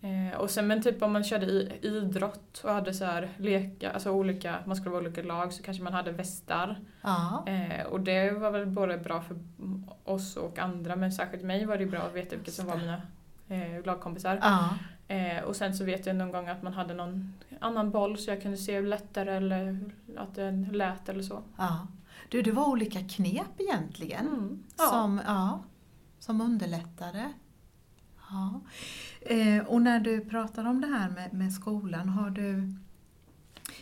Eh, 0.00 0.40
och 0.40 0.50
sen 0.50 0.66
men 0.66 0.82
typ 0.82 1.02
om 1.02 1.12
man 1.12 1.24
körde 1.24 1.46
i, 1.46 1.78
idrott 1.82 2.60
och 2.64 2.70
hade 2.70 2.94
så 2.94 3.04
här 3.04 3.28
leka, 3.36 3.90
alltså 3.90 4.10
olika, 4.10 4.58
man 4.66 4.76
skulle 4.76 4.90
vara 4.90 5.02
olika 5.02 5.22
lag 5.22 5.52
så 5.52 5.62
kanske 5.62 5.82
man 5.82 5.92
hade 5.92 6.12
västar. 6.12 6.78
Eh, 7.46 7.86
och 7.86 8.00
det 8.00 8.30
var 8.30 8.50
väl 8.50 8.66
både 8.66 8.98
bra 8.98 9.20
för 9.22 9.36
oss 10.04 10.36
och 10.36 10.58
andra 10.58 10.96
men 10.96 11.12
särskilt 11.12 11.42
mig 11.42 11.64
var 11.64 11.78
det 11.78 11.86
bra 11.86 12.00
att 12.00 12.14
veta 12.14 12.36
vilka 12.36 12.50
som 12.50 12.66
var 12.66 12.76
mina 12.76 13.02
eh, 13.48 13.84
lagkompisar. 13.86 14.36
Eh, 15.08 15.44
och 15.44 15.56
sen 15.56 15.74
så 15.74 15.84
vet 15.84 16.06
jag 16.06 16.16
någon 16.16 16.32
gång 16.32 16.48
att 16.48 16.62
man 16.62 16.72
hade 16.72 16.94
någon 16.94 17.32
annan 17.60 17.90
boll 17.90 18.18
så 18.18 18.30
jag 18.30 18.42
kunde 18.42 18.56
se 18.56 18.80
lättare 18.80 19.36
eller 19.36 19.78
att 20.16 20.34
den 20.34 20.64
lät 20.72 21.08
eller 21.08 21.22
så. 21.22 21.42
ja. 21.58 21.86
Du, 22.28 22.42
det 22.42 22.52
var 22.52 22.68
olika 22.68 23.00
knep 23.00 23.60
egentligen. 23.60 24.26
Mm. 24.26 24.62
Ja. 24.78 24.84
Som, 24.84 25.20
ja, 25.26 25.62
som 26.18 26.40
underlättade. 26.40 27.32
Ja. 28.30 28.60
Eh, 29.20 29.66
och 29.66 29.82
när 29.82 30.00
du 30.00 30.20
pratar 30.24 30.64
om 30.68 30.80
det 30.80 30.86
här 30.86 31.10
med, 31.10 31.32
med 31.34 31.52
skolan, 31.52 32.08
har 32.08 32.30
du... 32.30 32.72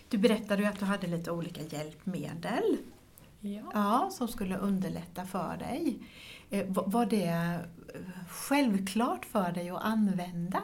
Du 0.09 0.19
berättade 0.19 0.63
ju 0.63 0.69
att 0.69 0.79
du 0.79 0.85
hade 0.85 1.07
lite 1.07 1.31
olika 1.31 1.63
hjälpmedel 1.63 2.77
Ja. 3.41 3.63
ja, 3.75 4.11
som 4.13 4.29
skulle 4.29 4.57
underlätta 4.57 5.25
för 5.25 5.57
dig. 5.57 5.99
Eh, 6.51 6.67
va- 6.69 6.85
var 6.87 7.07
det 7.07 7.25
eh, 7.25 7.59
självklart 8.29 9.25
för 9.25 9.53
dig 9.53 9.71
att 9.71 9.83
använda? 9.83 10.63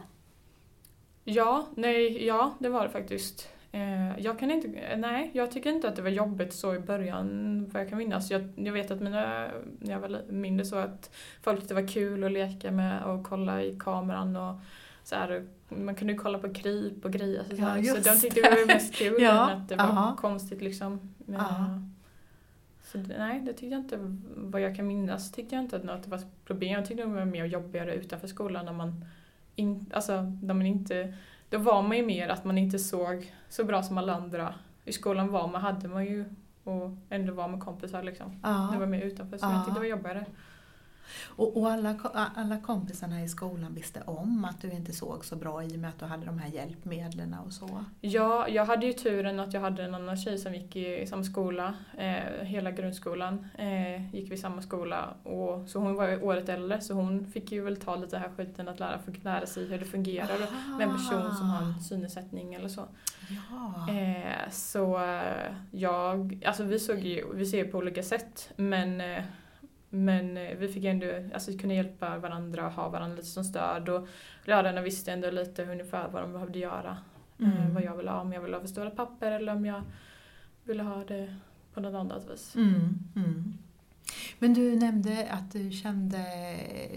Ja, 1.24 1.66
nej, 1.76 2.26
ja, 2.26 2.54
det 2.58 2.68
var 2.68 2.84
det 2.84 2.90
faktiskt. 2.90 3.48
Eh, 3.72 4.18
jag 4.20 4.38
kan 4.38 4.50
inte, 4.50 4.96
nej, 4.96 5.30
jag 5.34 5.50
tycker 5.50 5.70
inte 5.70 5.88
att 5.88 5.96
det 5.96 6.02
var 6.02 6.10
jobbigt 6.10 6.52
så 6.52 6.74
i 6.74 6.78
början 6.78 7.66
vad 7.72 7.82
jag 7.82 7.88
kan 7.88 7.98
minnas. 7.98 8.30
Jag, 8.30 8.48
jag 8.56 8.72
vet 8.72 8.90
att 8.90 9.00
mina, 9.00 9.48
när 9.78 9.92
jag 9.92 10.00
var 10.00 10.22
mindre 10.32 10.66
så 10.66 10.76
att 10.76 11.10
folk 11.42 11.58
tyckte 11.60 11.74
det 11.74 11.80
var 11.82 11.88
kul 11.88 12.24
att 12.24 12.32
leka 12.32 12.70
med 12.70 13.02
och 13.04 13.24
kolla 13.26 13.62
i 13.62 13.76
kameran 13.78 14.36
och 14.36 14.54
så 15.04 15.14
här, 15.14 15.46
man 15.68 15.94
kunde 15.94 16.12
ju 16.12 16.18
kolla 16.18 16.38
på 16.38 16.54
kryp 16.54 17.04
och 17.04 17.12
grejer. 17.12 17.44
Så, 17.48 17.54
Ja, 17.56 17.82
så 17.94 18.10
de 18.14 18.20
tyckte 18.20 18.40
det 18.40 18.50
var 18.50 18.66
mest 18.66 18.94
kul 18.98 19.22
Ja, 19.22 19.50
än 19.50 19.58
att 19.62 19.68
det 19.68 19.76
var 19.76 19.84
aha. 19.84 20.16
konstigt 20.16 20.62
liksom. 20.62 21.14
Men, 21.18 21.40
Aha. 21.40 21.82
så 22.82 22.98
det- 22.98 23.18
nej, 23.18 23.40
det 23.40 23.52
tyckte 23.52 23.66
jag 23.66 23.80
inte, 23.80 23.98
vad 24.36 24.60
jag 24.60 24.76
kan 24.76 24.86
minnas, 24.86 25.32
tyckte 25.32 25.54
jag 25.54 25.64
inte 25.64 25.76
att 25.76 25.84
något 25.84 26.06
var 26.06 26.20
problem. 26.44 26.72
Jag 26.72 26.86
tyckte 26.86 27.02
det 27.04 27.08
var 27.08 27.24
mer 27.24 27.44
jobbigare 27.44 27.94
utanför 27.94 28.26
skolan 28.28 28.64
när 28.64 28.72
man, 28.72 29.04
in, 29.54 29.86
alltså, 29.94 30.22
när 30.42 30.54
man 30.54 30.66
inte, 30.66 31.14
då 31.50 31.58
var 31.58 31.82
man 31.82 31.96
ju 31.96 32.06
mer 32.06 32.28
att 32.28 32.44
man 32.44 32.58
inte 32.58 32.78
såg 32.78 33.32
så 33.48 33.64
bra 33.64 33.82
som 33.82 33.98
alla 33.98 34.14
andra. 34.14 34.54
I 34.84 34.92
skolan 34.92 35.28
var 35.32 35.48
man, 35.48 35.60
hade 35.60 35.88
man 35.88 36.04
ju 36.04 36.24
och 36.64 36.90
ändå 37.10 37.32
var 37.32 37.48
med 37.48 37.60
kompisar 37.60 38.02
liksom. 38.02 38.40
Ja. 38.42 38.68
Det 38.72 38.78
var 38.78 38.86
mer 38.86 39.00
utanför 39.00 39.38
så 39.38 39.46
Ja. 39.46 39.52
jag 39.52 39.64
tyckte 39.64 39.80
det 39.80 39.80
var 39.80 39.86
jobbigare. 39.96 40.26
Och, 41.26 41.56
och 41.56 41.70
alla, 41.70 41.94
alla 42.34 42.58
kompisarna 42.58 43.22
i 43.22 43.28
skolan 43.28 43.74
visste 43.74 44.02
om 44.06 44.44
att 44.44 44.60
du 44.62 44.70
inte 44.70 44.92
såg 44.92 45.24
så 45.24 45.36
bra 45.36 45.64
i 45.64 45.68
och 45.68 45.78
med 45.78 45.90
att 45.90 45.98
du 45.98 46.04
hade 46.04 46.26
de 46.26 46.38
här 46.38 46.48
hjälpmedlen 46.48 47.36
och 47.46 47.52
så? 47.52 47.84
Ja, 48.00 48.48
jag 48.48 48.64
hade 48.64 48.86
ju 48.86 48.92
turen 48.92 49.40
att 49.40 49.52
jag 49.52 49.60
hade 49.60 49.82
en 49.84 49.94
annan 49.94 50.16
tjej 50.16 50.38
som 50.38 50.54
gick 50.54 50.76
i 50.76 51.06
samma 51.06 51.24
skola, 51.24 51.74
eh, 51.98 52.44
hela 52.44 52.70
grundskolan 52.70 53.46
eh, 53.58 54.14
gick 54.14 54.30
vi 54.30 54.34
i 54.34 54.38
samma 54.38 54.62
skola. 54.62 55.14
Och, 55.22 55.68
så 55.68 55.78
hon 55.78 55.94
var 55.94 56.08
ju 56.08 56.22
året 56.22 56.48
äldre 56.48 56.80
så 56.80 56.94
hon 56.94 57.26
fick 57.26 57.52
ju 57.52 57.60
väl 57.60 57.76
ta 57.76 57.96
lite 57.96 58.18
här 58.18 58.30
skiten 58.36 58.68
att 58.68 58.80
lära, 58.80 59.00
lära 59.22 59.46
sig 59.46 59.66
hur 59.66 59.78
det 59.78 59.84
fungerar 59.84 60.38
med 60.78 60.88
en 60.88 60.94
person 60.94 61.34
som 61.34 61.50
har 61.50 61.62
en 61.62 61.80
synnedsättning 61.80 62.54
eller 62.54 62.68
så. 62.68 62.82
Ja. 63.28 63.92
Eh, 63.94 64.50
så 64.50 65.04
eh, 65.04 65.52
jag, 65.70 66.42
alltså 66.46 66.62
vi 66.64 66.78
såg 66.78 66.98
ju, 66.98 67.34
vi 67.34 67.46
ser 67.46 67.64
på 67.64 67.78
olika 67.78 68.02
sätt 68.02 68.52
men 68.56 69.00
eh, 69.00 69.22
men 69.90 70.36
eh, 70.36 70.56
vi 70.56 70.68
fick 70.68 70.84
ändå 70.84 71.06
alltså, 71.34 71.52
kunna 71.58 71.74
hjälpa 71.74 72.18
varandra, 72.18 72.68
ha 72.68 72.88
varandra 72.88 73.16
lite 73.16 73.28
som 73.28 73.44
stöd 73.44 73.88
och 73.88 74.08
lärarna 74.44 74.80
visste 74.80 75.12
ändå 75.12 75.30
lite 75.30 75.64
ungefär 75.64 76.08
vad 76.08 76.22
de 76.22 76.32
behövde 76.32 76.58
göra. 76.58 76.96
Eh, 77.38 77.60
Mm. 77.60 77.74
vad 77.74 77.82
jag 77.82 77.96
ville 77.96 78.10
ha, 78.10 78.20
om 78.20 78.32
jag 78.32 78.40
ville 78.40 78.56
ha 78.56 78.60
förstorat 78.60 78.96
papper 78.96 79.32
eller 79.32 79.52
om 79.52 79.66
jag 79.66 79.82
ville 80.64 80.82
ha 80.82 81.04
det 81.04 81.34
på 81.74 81.80
något 81.80 81.94
annat 81.94 82.30
vis. 82.30 82.56
Mm, 82.56 82.98
mm. 83.16 83.58
Men 84.38 84.54
du 84.54 84.76
nämnde 84.76 85.26
att 85.30 85.52
du 85.52 85.70
kände 85.70 86.18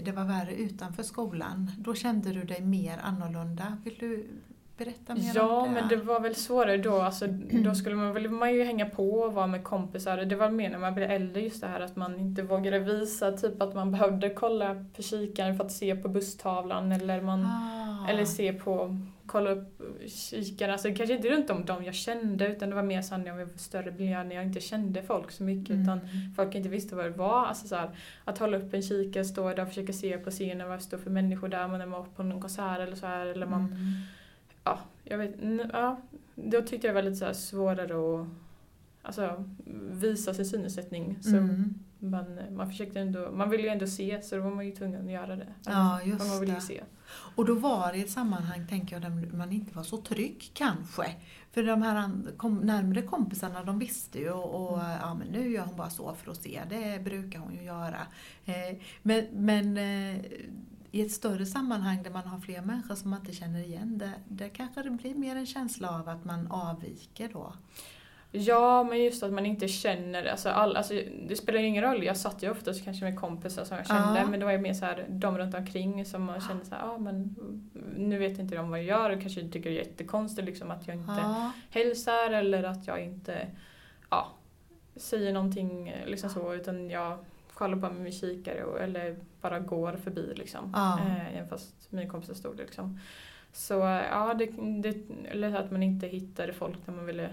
det 0.02 0.12
var 0.12 0.24
värre 0.24 0.54
utanför 0.54 1.02
skolan. 1.02 1.70
Då 1.78 1.94
kände 1.94 2.32
du 2.32 2.42
dig 2.44 2.60
mer 2.60 2.98
annorlunda. 3.02 3.76
Vill 3.84 3.96
du 4.00 4.28
berätta 4.76 5.14
mer 5.14 5.32
Ja, 5.34 5.60
om 5.60 5.68
det? 5.74 5.80
men 5.80 5.88
det 5.88 5.96
var 5.96 6.20
väl 6.20 6.34
svårare 6.34 6.76
då. 6.76 7.00
Alltså, 7.00 7.26
då 7.64 7.74
skulle 7.74 7.96
man, 7.96 8.12
väl, 8.12 8.28
man 8.30 8.54
ju 8.54 8.64
hänga 8.64 8.86
på 8.86 9.10
och 9.12 9.32
vara 9.34 9.46
med 9.46 9.64
kompisar. 9.64 10.16
Det 10.16 10.36
var 10.36 10.50
mer 10.50 10.70
när 10.70 10.78
man 10.78 10.94
blev 10.94 11.10
äldre 11.10 11.42
just 11.42 11.60
det 11.60 11.66
här 11.66 11.80
att 11.80 11.96
man 11.96 12.18
inte 12.20 12.42
vågade 12.42 12.78
visa 12.78 13.32
typ 13.32 13.62
att 13.62 13.74
man 13.74 13.92
behövde 13.92 14.30
kolla 14.30 14.84
på 14.96 15.02
kikaren 15.02 15.56
för 15.56 15.64
att 15.64 15.72
se 15.72 15.96
på 15.96 16.08
busstavlan 16.08 16.92
eller 16.92 17.20
man 17.20 17.46
Ah. 17.46 18.08
eller 18.08 18.24
se 18.24 18.52
på, 18.52 18.96
kolla 19.26 19.50
upp 19.50 19.82
kikaren. 20.06 20.72
Alltså 20.72 20.88
kanske 20.94 21.14
inte 21.16 21.28
runt 21.28 21.50
om 21.50 21.64
dem 21.64 21.84
jag 21.84 21.94
kände 21.94 22.46
utan 22.48 22.68
det 22.70 22.74
var 22.76 22.82
mer 22.82 23.02
så 23.02 23.16
när 23.16 23.26
jag 23.26 23.36
var 23.36 23.48
större 23.56 23.90
miljö 23.90 24.24
när 24.24 24.34
jag 24.36 24.44
inte 24.44 24.60
kände 24.60 25.02
folk 25.02 25.30
så 25.30 25.42
mycket 25.42 25.70
Mm. 25.70 25.82
utan 25.82 26.00
folk 26.36 26.54
inte 26.54 26.68
visste 26.68 26.94
vad 26.96 27.04
det 27.04 27.10
var. 27.10 27.46
Alltså 27.46 27.68
så 27.68 27.76
här, 27.76 27.90
att 28.24 28.38
hålla 28.38 28.56
upp 28.56 28.74
en 28.74 28.82
kikare, 28.82 29.24
stå 29.24 29.48
där 29.54 29.62
och 29.62 29.68
försöka 29.68 29.92
se 29.92 30.18
på 30.18 30.30
scenen 30.30 30.68
vad 30.68 30.78
det 30.78 30.82
står 30.82 30.98
för 30.98 31.10
människor 31.10 31.48
där 31.48 31.68
man 31.68 31.90
var 31.90 32.02
på 32.16 32.22
någon 32.22 32.40
konsert 32.40 32.80
eller 32.80 32.96
så 32.96 33.06
här. 33.06 33.26
Eller 33.26 33.46
man, 33.46 33.60
Mm. 33.66 33.78
Jag 35.04 35.18
vet, 35.18 35.34
ja, 35.72 36.00
då 36.34 36.62
tyckte 36.62 36.86
jag 36.86 36.96
det 36.96 37.02
var 37.02 37.10
lite 37.10 37.34
så 37.34 37.34
svårare 37.40 38.20
att 38.20 38.26
alltså, 39.02 39.44
visa 39.90 40.34
sin 40.34 40.46
synnedsättning. 40.46 41.18
Så 41.22 41.36
Mm. 41.36 41.74
man, 41.98 42.38
man 42.56 42.68
försökte 42.70 43.00
ändå, 43.00 43.30
man 43.32 43.50
ville 43.50 43.62
ju 43.62 43.68
ändå 43.68 43.86
se 43.86 44.22
så 44.22 44.36
då 44.36 44.42
var 44.42 44.50
man 44.50 44.66
ju 44.66 44.72
tvungen 44.72 45.04
att 45.06 45.12
göra 45.12 45.36
det. 45.36 45.46
Ja, 45.66 46.02
just 46.02 46.28
man 46.28 46.40
ville 46.40 46.54
ju 46.54 46.60
se. 46.60 46.82
Och 47.36 47.44
då 47.44 47.54
var 47.54 47.92
det 47.92 47.98
ett 48.00 48.10
sammanhang, 48.10 48.66
tänker 48.68 48.96
jag, 48.96 49.02
där 49.02 49.36
man 49.36 49.52
inte 49.52 49.76
var 49.76 49.82
så 49.82 49.96
trygg 49.96 50.50
kanske. 50.54 51.14
För 51.50 51.62
de 51.62 51.82
här 51.82 52.10
kom, 52.36 52.54
närmare 52.58 53.02
kompisarna, 53.02 53.64
de 53.64 53.78
visste 53.78 54.18
ju 54.18 54.30
och, 54.30 54.70
och 54.72 54.78
Mm. 54.78 54.90
ja, 55.00 55.14
men 55.14 55.26
nu 55.28 55.48
gör 55.50 55.64
hon 55.64 55.76
bara 55.76 55.90
så 55.90 56.14
för 56.14 56.30
att 56.30 56.42
se, 56.42 56.60
det 56.68 57.04
brukar 57.04 57.38
hon 57.38 57.54
ju 57.54 57.62
göra. 57.62 58.06
Eh, 58.44 58.76
men 59.02 59.26
men 59.32 59.76
eh, 59.76 60.22
i 60.94 61.02
ett 61.02 61.12
större 61.12 61.46
sammanhang 61.46 62.02
där 62.02 62.10
man 62.10 62.26
har 62.26 62.38
fler 62.40 62.60
människor 62.62 62.94
som 62.94 63.10
man 63.10 63.20
inte 63.20 63.32
känner 63.32 63.60
igen, 63.64 63.98
där, 63.98 64.12
där 64.28 64.48
kanske 64.48 64.82
det 64.82 64.90
blir 64.90 65.14
mer 65.14 65.36
en 65.36 65.46
känsla 65.46 65.90
av 66.00 66.08
att 66.08 66.24
man 66.24 66.46
avviker 66.50 67.28
då. 67.32 67.52
Ja, 68.34 68.84
men 68.84 69.04
just 69.04 69.22
att 69.22 69.32
man 69.32 69.46
inte 69.46 69.68
känner, 69.68 70.24
alltså, 70.24 70.48
all, 70.48 70.76
alltså 70.76 70.94
det 71.28 71.36
spelar 71.36 71.60
ju 71.60 71.66
ingen 71.66 71.84
roll. 71.84 72.02
Jag 72.04 72.16
satt 72.16 72.42
ju 72.42 72.50
oftast 72.50 72.84
kanske 72.84 73.04
med 73.04 73.18
kompisar 73.20 73.64
som 73.64 73.76
jag 73.76 73.86
kände, 73.86 74.18
Ja. 74.20 74.26
men 74.26 74.40
det 74.40 74.46
var 74.46 74.52
ju 74.52 74.58
mer 74.58 74.74
så 74.74 74.84
här, 74.84 75.06
de 75.08 75.38
runt 75.38 75.54
omkring 75.54 76.04
som 76.04 76.24
man 76.24 76.40
kände 76.40 76.64
så 76.64 76.74
här, 76.74 76.82
ja 76.86 76.98
men 76.98 77.36
nu 77.96 78.18
vet 78.18 78.38
inte 78.38 78.56
de 78.56 78.70
vad 78.70 78.78
jag 78.78 78.86
gör 78.86 79.10
och 79.10 79.20
kanske 79.20 79.40
tycker 79.48 79.70
det 79.70 79.76
är 79.80 79.84
jättekonstigt 79.84 80.46
liksom 80.46 80.70
att 80.70 80.86
jag 80.86 80.96
inte 80.96 81.12
Ja, 81.22 81.52
hälsar 81.70 82.30
eller 82.30 82.62
att 82.62 82.86
jag 82.86 83.04
inte, 83.04 83.46
ja, 84.10 84.28
säger 84.96 85.32
någonting 85.32 85.88
eh, 85.88 86.06
liksom 86.06 86.30
så, 86.30 86.54
utan 86.54 86.90
jag 86.90 87.18
kollar 87.62 87.76
bara 87.76 87.92
med 87.92 88.02
min 88.02 88.12
kikare 88.12 88.64
och, 88.64 88.80
eller 88.80 89.16
bara 89.40 89.58
går 89.58 89.92
förbi 89.92 90.34
liksom. 90.34 90.72
Ja. 90.74 90.98
Eh, 90.98 91.36
även 91.36 91.48
fast 91.48 91.92
mina 91.92 92.10
kompisar 92.10 92.34
stod 92.34 92.56
där 92.56 92.64
liksom. 92.64 93.00
Så 93.52 93.74
ja, 94.10 94.34
det, 94.38 94.46
det, 94.82 94.96
eller 95.30 95.54
att 95.54 95.70
man 95.70 95.82
inte 95.82 96.06
hittade 96.06 96.52
folk 96.52 96.86
när 96.86 96.94
man 96.94 97.06
ville 97.06 97.30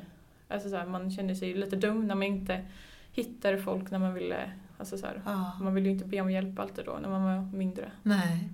Alltså 0.50 0.70
så 0.70 0.76
här, 0.76 0.86
man 0.86 1.12
kände 1.12 1.36
sig 1.36 1.54
lite 1.54 1.76
dum 1.76 2.08
när 2.08 2.16
man 2.16 2.24
inte 2.24 2.66
hittade 3.12 3.58
folk 3.58 3.92
när 3.92 4.00
man 4.00 4.14
ville, 4.14 4.52
alltså 4.78 4.98
så 4.98 5.06
här, 5.06 5.22
ja. 5.26 5.52
man 5.62 5.74
ville 5.74 5.88
ju 5.88 5.94
inte 5.94 6.06
be 6.06 6.22
om 6.22 6.32
hjälp 6.32 6.60
alltid 6.60 6.86
då 6.86 6.98
när 7.02 7.10
man 7.10 7.24
var 7.24 7.58
mindre. 7.58 7.92
Nej. 8.04 8.50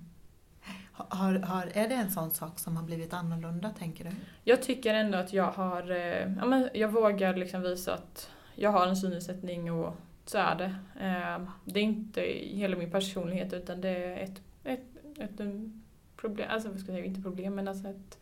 Har, 0.92 1.34
har, 1.34 1.70
är 1.72 1.88
det 1.88 1.94
en 1.94 2.10
sån 2.10 2.30
sak 2.30 2.58
som 2.58 2.76
har 2.76 2.84
blivit 2.84 3.12
annorlunda, 3.12 3.70
tänker 3.78 4.04
du? 4.04 4.10
Jag 4.44 4.62
tycker 4.62 4.94
ändå 4.94 5.18
att 5.18 5.32
jag 5.32 5.50
har, 5.50 5.90
eh, 5.90 6.32
ja 6.38 6.46
men 6.46 6.68
jag 6.74 6.88
vågar 6.88 7.36
liksom 7.36 7.62
visa 7.62 7.94
att 7.94 8.30
jag 8.54 8.70
har 8.70 8.86
en 8.86 8.96
synnedsättning 8.96 9.72
och 9.72 9.96
så 10.26 10.38
är 10.38 10.54
det. 10.54 10.74
Eh, 11.00 11.48
det 11.64 11.80
är 11.80 11.84
inte 11.84 12.20
hela 12.40 12.76
min 12.76 12.90
personlighet 12.90 13.52
utan 13.52 13.80
det 13.80 13.88
är 13.88 14.16
ett, 14.24 14.42
ett, 14.64 14.84
ett, 15.18 15.40
um, 15.40 15.82
problem, 16.16 16.48
alltså 16.50 16.68
vad 16.68 16.80
ska 16.80 16.92
jag 16.92 16.96
säga, 16.98 17.06
inte 17.06 17.22
problem 17.22 17.54
men 17.54 17.68
alltså 17.68 17.88
ett, 17.88 18.18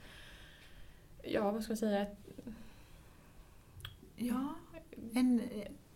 ja 1.23 1.51
vad 1.51 1.63
ska 1.63 1.71
jag 1.71 1.79
säga, 1.79 2.03
ett, 2.03 2.19
Ja, 4.17 4.55
en, 5.15 5.41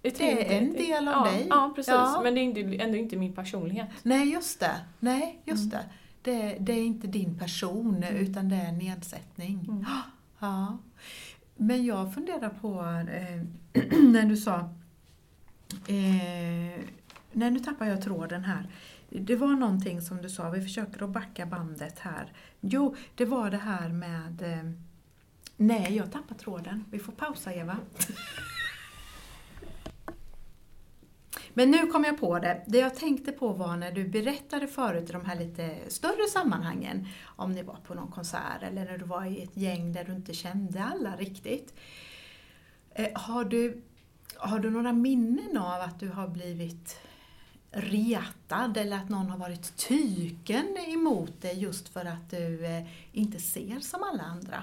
ett 0.02 0.18
Det 0.18 0.54
är 0.54 0.58
en 0.58 0.72
del 0.72 1.08
av 1.08 1.26
ja, 1.26 1.32
dig. 1.32 1.46
Ja, 1.50 1.72
precis. 1.76 1.90
Ja. 1.92 2.20
Men 2.22 2.34
det 2.34 2.40
är 2.40 2.80
ändå 2.80 2.96
inte 2.98 3.16
min 3.16 3.32
personlighet. 3.34 3.88
Nej, 4.02 4.32
just 4.32 4.60
det. 4.60 4.80
Nej, 5.00 5.40
just 5.44 5.72
Mm. 5.72 5.84
det. 6.22 6.30
det. 6.30 6.56
Det 6.60 6.72
är 6.72 6.84
inte 6.84 7.06
din 7.06 7.38
person, 7.38 7.96
Mm. 7.96 8.16
utan 8.16 8.48
det 8.48 8.56
är 8.56 8.68
en 8.68 8.78
nedsättning. 8.78 9.58
Mm. 9.68 9.84
Ja. 10.40 10.78
Men 11.56 11.84
jag 11.84 12.14
funderar 12.14 12.48
på 12.48 12.80
eh, 13.12 13.42
när 14.02 14.24
du 14.24 14.36
sa... 14.36 14.74
Eh, 15.72 16.84
nej, 17.32 17.50
nu 17.50 17.58
tappar 17.58 17.86
jag 17.86 18.02
tråden 18.02 18.44
här. 18.44 18.68
Det 19.10 19.36
var 19.36 19.48
någonting 19.48 20.02
som 20.02 20.22
du 20.22 20.30
sa, 20.30 20.50
vi 20.50 20.60
försöker 20.60 21.04
att 21.04 21.10
backa 21.10 21.46
bandet 21.46 21.98
här. 21.98 22.32
Jo, 22.60 22.96
det 23.14 23.24
var 23.24 23.50
det 23.50 23.56
här 23.56 23.88
med... 23.88 24.42
Eh, 24.42 24.70
nej, 25.56 25.96
jag 25.96 26.12
tappar 26.12 26.34
tråden. 26.34 26.84
Vi 26.90 26.98
får 26.98 27.12
pausa, 27.12 27.54
Eva. 27.54 27.76
Men 31.54 31.70
nu 31.70 31.86
kom 31.86 32.04
jag 32.04 32.20
på 32.20 32.38
det. 32.38 32.64
Det 32.66 32.78
jag 32.78 32.94
tänkte 32.94 33.32
på 33.32 33.52
var 33.52 33.76
när 33.76 33.92
du 33.92 34.08
berättade 34.08 34.66
förut 34.66 35.10
i 35.10 35.12
de 35.12 35.24
här 35.24 35.36
lite 35.36 35.76
större 35.88 36.28
sammanhangen, 36.32 37.08
om 37.24 37.52
ni 37.52 37.62
var 37.62 37.76
på 37.86 37.94
någon 37.94 38.10
konsert 38.10 38.62
eller 38.62 38.84
när 38.84 38.98
du 38.98 39.04
var 39.04 39.24
i 39.24 39.42
ett 39.42 39.56
gäng 39.56 39.92
där 39.92 40.04
du 40.04 40.12
inte 40.12 40.34
kände 40.34 40.84
alla 40.84 41.16
riktigt. 41.16 41.74
Eh, 42.94 43.08
har, 43.14 43.44
du, 43.44 43.82
har 44.38 44.58
du 44.58 44.70
några 44.70 44.92
minnen 44.92 45.56
av 45.56 45.80
att 45.80 46.00
du 46.00 46.08
har 46.08 46.28
blivit 46.28 47.00
retad 47.70 48.76
eller 48.76 48.96
att 48.96 49.08
någon 49.08 49.30
har 49.30 49.38
varit 49.38 49.76
tyken 49.76 50.76
emot 50.86 51.42
dig 51.42 51.58
just 51.58 51.88
för 51.88 52.04
att 52.04 52.30
du 52.30 52.66
eh, 52.66 52.86
inte 53.12 53.38
ser 53.38 53.80
som 53.80 54.02
alla 54.02 54.22
andra? 54.22 54.62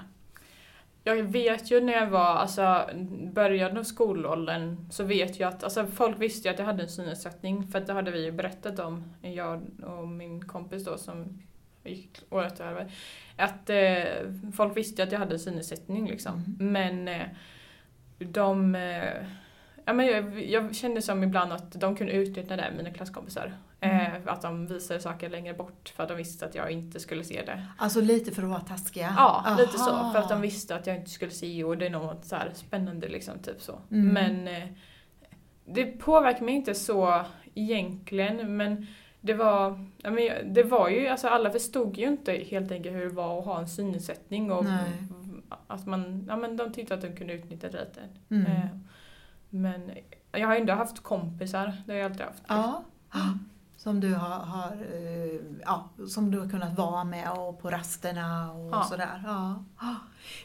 Jag 1.03 1.23
vet 1.23 1.71
ju 1.71 1.81
när 1.81 1.93
jag 1.93 2.07
var, 2.07 2.35
alltså 2.35 2.89
början 3.33 3.77
av 3.77 3.83
skolåldern 3.83 4.89
så 4.91 5.03
vet 5.03 5.39
jag 5.39 5.53
att, 5.53 5.63
alltså 5.63 5.87
folk 5.87 6.21
visste 6.21 6.47
ju 6.47 6.53
att 6.53 6.59
jag 6.59 6.65
hade 6.65 6.83
en 6.83 6.89
synnedsättning 6.89 7.67
för 7.67 7.79
att 7.79 7.87
det 7.87 7.93
hade 7.93 8.11
vi 8.11 8.23
ju 8.23 8.31
berättat 8.31 8.79
om, 8.79 9.13
jag 9.21 9.61
och 9.83 10.07
min 10.07 10.47
kompis 10.47 10.85
då 10.85 10.97
som 10.97 11.41
gick 11.83 12.19
året 12.29 12.59
över. 12.59 12.91
Att 13.37 13.69
eh, 13.69 14.03
folk 14.53 14.77
visste 14.77 15.01
ju 15.01 15.07
att 15.07 15.11
jag 15.11 15.19
hade 15.19 15.35
en 15.35 15.39
synnedsättning 15.39 16.07
liksom. 16.07 16.55
Mm. 16.59 16.71
Men 16.71 17.07
eh, 17.07 17.27
de, 18.19 18.75
eh, 18.75 19.25
Ja, 19.85 19.93
men 19.93 20.05
jag, 20.05 20.45
jag 20.45 20.75
kände 20.75 21.01
som 21.01 21.23
ibland 21.23 21.53
att 21.53 21.71
de 21.71 21.95
kunde 21.95 22.13
utnyttja 22.13 22.55
det, 22.55 22.73
mina 22.77 22.91
klasskompisar. 22.91 23.53
Mm. 23.79 23.97
Eh, 23.97 24.33
att 24.33 24.41
de 24.41 24.67
visade 24.67 24.99
saker 24.99 25.29
längre 25.29 25.53
bort 25.53 25.93
för 25.95 26.03
att 26.03 26.09
de 26.09 26.17
visste 26.17 26.45
att 26.45 26.55
jag 26.55 26.71
inte 26.71 26.99
skulle 26.99 27.23
se 27.23 27.41
det. 27.45 27.65
Alltså 27.77 28.01
lite 28.01 28.31
för 28.31 28.43
att 28.43 28.49
vara 28.49 28.59
taskiga? 28.59 29.13
Ja, 29.17 29.55
lite 29.59 29.77
så. 29.77 29.91
Aha. 29.91 30.13
För 30.13 30.19
att 30.19 30.29
de 30.29 30.41
visste 30.41 30.75
att 30.75 30.87
jag 30.87 30.95
inte 30.95 31.09
skulle 31.09 31.31
se 31.31 31.63
och 31.63 31.77
det 31.77 31.85
är 31.85 31.89
något 31.89 32.25
så 32.25 32.35
här 32.35 32.51
spännande 32.53 33.07
liksom, 33.07 33.39
typ 33.39 33.61
så. 33.61 33.79
Mm. 33.91 34.13
Men 34.13 34.47
eh, 34.47 34.67
det 35.65 35.85
påverkar 35.85 36.45
mig 36.45 36.55
inte 36.55 36.75
så 36.75 37.25
egentligen, 37.55 38.57
men 38.57 38.87
det 39.21 39.33
var, 39.33 39.85
ja, 39.97 40.11
men 40.11 40.53
det 40.53 40.63
var 40.63 40.89
ju, 40.89 41.07
alltså 41.07 41.27
alla 41.27 41.49
förstod 41.49 41.97
ju 41.97 42.07
inte 42.07 42.31
helt 42.31 42.71
enkelt 42.71 42.95
hur 42.95 43.05
det 43.05 43.15
var 43.15 43.39
att 43.39 43.45
ha 43.45 43.59
en 43.59 43.67
synnedsättning 43.67 44.51
och 44.51 44.65
Nej. 44.65 44.91
att 45.67 45.85
man, 45.85 46.25
ja 46.29 46.35
men 46.35 46.57
de 46.57 46.73
tyckte 46.73 46.93
att 46.93 47.01
de 47.01 47.15
kunde 47.15 47.33
utnyttja 47.33 47.69
det 47.69 47.79
lite. 47.79 48.01
Mm. 48.29 48.51
Eh, 48.51 48.67
Men 49.55 49.91
jag 50.31 50.47
har 50.47 50.55
ändå 50.55 50.73
haft 50.73 51.03
kompisar, 51.03 51.73
det 51.85 51.91
har 51.91 51.99
jag 51.99 52.11
alltid 52.11 52.25
haft. 52.25 52.43
Ja, 52.47 52.83
Mm. 53.15 53.39
som 53.77 53.99
du 53.99 54.13
har, 54.13 54.29
har, 54.39 54.71
eh, 54.71 55.39
ja, 55.65 55.89
som 56.07 56.31
du 56.31 56.39
har 56.39 56.49
kunnat 56.49 56.77
vara 56.77 57.03
med 57.03 57.31
och 57.31 57.59
på 57.61 57.69
rasterna 57.69 58.51
och 58.53 58.69
Ja. 58.73 58.83
sådär. 58.83 59.23
Ja. 59.25 59.63
Ja. 59.79 59.95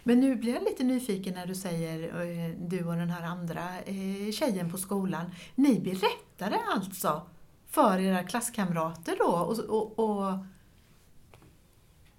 Men 0.05 0.21
nu 0.21 0.37
blir 0.37 0.55
jag 0.55 0.63
lite 0.63 0.85
nyfiken 0.85 1.35
när 1.35 1.47
du 1.47 1.55
säger, 1.55 2.21
eh, 2.21 2.55
du 2.59 2.85
och 2.87 2.97
den 2.97 3.11
här 3.11 3.23
andra 3.27 3.63
eh, 3.87 4.33
tjejen 4.33 4.71
på 4.71 4.79
skolan, 4.79 5.31
ni 5.55 5.81
berättade 5.81 6.61
alltså 6.75 7.23
för 7.67 7.99
era 7.99 8.23
klasskamrater 8.23 9.15
då 9.19 9.25
och, 9.33 9.59
och, 9.59 9.99
och 9.99 10.39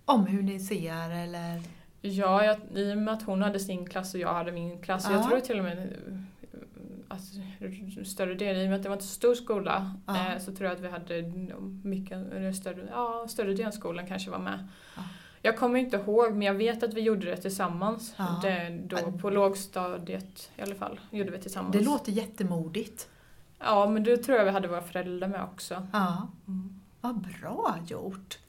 om 0.05 0.25
hur 0.25 0.41
ni 0.43 0.60
ser 0.60 1.10
eller? 1.10 1.62
Ja, 2.01 2.43
jag, 2.45 2.57
i 2.75 2.93
och 2.93 2.98
med 2.98 3.13
att 3.13 3.24
hon 3.24 3.41
hade 3.41 3.60
sin 3.60 3.89
klass 3.89 4.13
och 4.13 4.19
jag 4.19 4.33
hade 4.33 4.51
min 4.51 4.81
klass. 4.81 5.05
Ja. 5.10 5.12
Jag 5.15 5.29
tror 5.29 5.39
till 5.39 5.57
och 5.57 5.63
med 5.63 5.98
att 7.12 8.08
större 8.08 8.34
del, 8.36 8.58
i 8.58 8.65
och 8.65 8.70
med 8.70 8.75
att 8.77 8.84
det 8.84 8.89
var 8.89 8.96
inte 8.96 9.06
så 9.08 9.13
stor 9.13 9.36
skola, 9.36 9.91
Ja. 10.08 10.34
eh, 10.34 10.39
så 10.39 10.51
tror 10.56 10.70
jag 10.70 10.75
att 10.75 10.82
vi 10.84 10.88
hade 10.89 11.22
mycket, 11.84 12.56
större, 12.56 12.88
ja, 12.91 13.25
större 13.30 13.51
delen 13.51 13.68
av 13.68 13.72
skolan 13.72 14.08
kanske 14.08 14.32
var 14.32 14.39
med. 14.39 14.68
Ja. 14.96 15.01
Jag 15.41 15.58
kommer 15.58 15.80
inte 15.80 15.98
ihåg, 15.98 16.32
men 16.34 16.41
jag 16.41 16.53
vet 16.53 16.84
att 16.84 16.94
vi 16.94 17.01
gjorde 17.01 17.25
det 17.25 17.38
tillsammans. 17.38 18.13
Ja. 18.18 18.39
Det, 18.44 18.80
då, 18.86 19.12
på 19.12 19.30
lågstadiet 19.30 20.51
i 20.56 20.62
alla 20.62 20.75
fall, 20.75 21.00
gjorde 21.12 21.32
vi 21.32 21.39
tillsammans. 21.39 21.74
Det 21.77 21.84
låter 21.84 22.12
jättemodigt. 22.12 23.10
Ja, 23.60 23.89
men 23.89 24.03
då 24.03 24.18
tror 24.18 24.38
jag 24.38 24.46
vi 24.46 24.51
hade 24.51 24.68
våra 24.68 24.82
föräldrar 24.82 25.27
med 25.27 25.44
också. 25.44 25.88
Ja, 25.94 26.27
Mm. 26.48 26.80
vad 27.01 27.15
bra 27.22 27.75
gjort! 27.88 28.39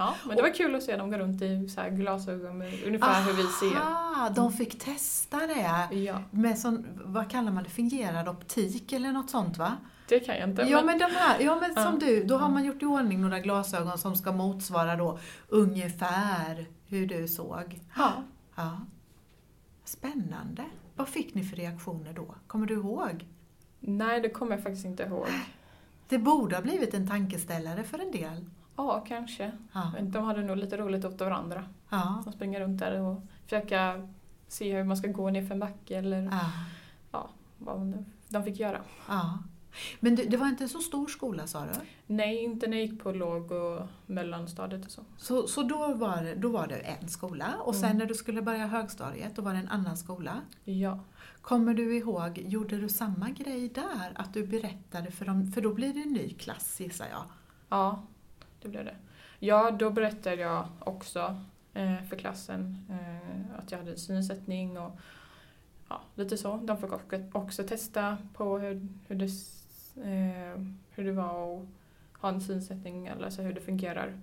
Ja, 0.00 0.14
men 0.26 0.36
det 0.36 0.42
var 0.42 0.54
kul 0.54 0.74
att 0.74 0.82
se 0.82 0.96
dem 0.96 1.10
gå 1.10 1.18
runt 1.18 1.42
i 1.42 1.68
så 1.68 1.80
glasögon 1.90 2.58
med 2.58 2.84
ungefär 2.86 3.22
hur 3.22 3.32
vi 3.32 3.42
ser. 3.42 3.76
Aha, 3.80 4.28
de 4.30 4.52
fick 4.52 4.78
testa 4.78 5.38
det. 5.46 5.88
Ja, 5.96 6.22
Med 6.30 6.58
sån, 6.58 6.86
vad 7.04 7.30
kallar 7.30 7.52
man 7.52 7.64
det, 7.64 7.70
fingerad 7.70 8.28
optik 8.28 8.92
eller 8.92 9.12
något 9.12 9.30
sånt 9.30 9.58
va? 9.58 9.76
det 10.08 10.20
kan 10.20 10.36
jag 10.38 10.48
inte. 10.48 10.62
Ja 10.62 10.82
men 10.82 10.98
de 10.98 11.04
här, 11.04 11.40
ja 11.40 11.58
men 11.60 11.72
Ja. 11.76 11.82
som 11.84 11.98
du, 11.98 12.24
då 12.24 12.36
har 12.36 12.48
man 12.48 12.64
gjort 12.64 12.82
i 12.82 12.86
ordning 12.86 13.20
några 13.20 13.40
glasögon 13.40 13.98
som 13.98 14.16
ska 14.16 14.32
motsvara 14.32 14.96
då 14.96 15.18
ungefär 15.48 16.66
hur 16.86 17.06
du 17.06 17.28
såg. 17.28 17.80
ja. 17.96 18.12
Ja. 18.56 18.80
Spännande. 19.84 20.64
Vad 20.96 21.08
fick 21.08 21.34
ni 21.34 21.44
för 21.44 21.56
reaktioner 21.56 22.12
då? 22.12 22.34
Kommer 22.46 22.66
du 22.66 22.74
ihåg? 22.74 23.26
Nej, 23.80 24.20
det 24.20 24.28
kommer 24.30 24.52
jag 24.56 24.62
faktiskt 24.62 24.84
inte 24.86 25.02
ihåg. 25.02 25.26
Det 26.08 26.18
borde 26.18 26.56
ha 26.56 26.62
blivit 26.62 26.94
en 26.94 27.08
tankeställare 27.08 27.82
för 27.84 27.98
en 27.98 28.10
del. 28.12 28.44
Ja, 28.88 29.04
kanske. 29.08 29.52
Ja. 29.72 29.92
De 30.02 30.24
hade 30.24 30.42
nog 30.42 30.56
lite 30.56 30.76
roligt 30.76 31.04
åt 31.04 31.20
varandra. 31.20 31.64
Ja. 31.88 32.22
De 32.24 32.32
springer 32.32 32.60
runt 32.60 32.78
där 32.78 33.00
och 33.00 33.22
försöka 33.44 34.08
se 34.48 34.76
hur 34.76 34.84
man 34.84 34.96
ska 34.96 35.08
gå 35.08 35.30
ner 35.30 35.46
för 35.46 35.54
en 35.54 35.60
backe 35.60 35.96
eller 35.98 36.30
ja. 37.12 37.30
vad 37.58 38.04
de 38.28 38.44
fick 38.44 38.60
göra. 38.60 38.80
ja. 39.08 39.38
Men 40.00 40.14
du, 40.14 40.24
det 40.24 40.36
var 40.36 40.48
inte 40.48 40.64
en 40.64 40.68
så 40.68 40.78
stor 40.78 41.06
skola 41.06 41.46
sa 41.46 41.64
du? 41.64 41.70
Nej, 42.06 42.44
inte 42.44 42.66
när 42.66 42.76
jag 42.76 42.86
gick 42.86 43.02
på 43.02 43.12
låg 43.12 43.52
och 43.52 43.86
mellanstadiet 44.06 44.84
och 44.84 44.90
så. 44.90 45.02
Så, 45.16 45.46
så 45.46 45.62
då, 45.62 45.94
var 45.94 46.22
det, 46.22 46.34
då 46.34 46.48
var 46.48 46.66
det 46.66 46.76
en 46.76 47.08
skola 47.08 47.54
och 47.64 47.74
sen 47.74 47.84
Mm. 47.84 47.96
när 47.98 48.06
du 48.06 48.14
skulle 48.14 48.42
börja 48.42 48.66
högstadiet 48.66 49.36
då 49.36 49.42
var 49.42 49.52
det 49.52 49.58
en 49.58 49.68
annan 49.68 49.96
skola? 49.96 50.40
Ja. 50.64 50.98
Kommer 51.42 51.74
du 51.74 51.96
ihåg, 51.96 52.38
gjorde 52.38 52.76
du 52.80 52.88
samma 52.88 53.30
grej 53.30 53.68
där? 53.68 54.12
Att 54.14 54.34
du 54.34 54.46
berättade 54.46 55.10
för 55.10 55.24
dem, 55.24 55.52
för 55.52 55.60
då 55.60 55.74
blir 55.74 55.94
det 55.94 56.00
en 56.02 56.12
ny 56.12 56.30
klass 56.34 56.80
gissar 56.80 57.06
jag. 57.10 57.22
Ja, 57.68 58.02
det 58.62 58.68
blev 58.68 58.84
det. 58.84 58.96
Ja, 59.38 59.70
då 59.70 59.90
berättade 59.90 60.36
jag 60.36 60.66
också 60.80 61.36
eh, 61.74 62.02
för 62.08 62.16
klassen 62.16 62.86
eh, 62.90 63.58
att 63.58 63.70
jag 63.70 63.78
hade 63.78 63.96
synnedsättning 63.96 64.78
och 64.78 64.98
ja, 65.88 66.00
lite 66.14 66.36
så. 66.36 66.56
De 66.56 66.76
fick 66.76 66.92
också, 66.92 67.22
också 67.32 67.64
testa 67.64 68.16
på 68.34 68.58
hur, 68.58 68.88
hur, 69.06 69.16
det, 69.16 69.30
eh, 70.02 70.62
hur 70.90 71.04
det 71.04 71.12
var 71.12 71.56
att 71.56 71.68
ha 72.20 72.28
en 72.28 72.40
synnedsättning, 72.40 73.06
eller 73.06 73.24
alltså 73.24 73.42
hur 73.42 73.52
det 73.52 73.60
fungerar. 73.60 74.14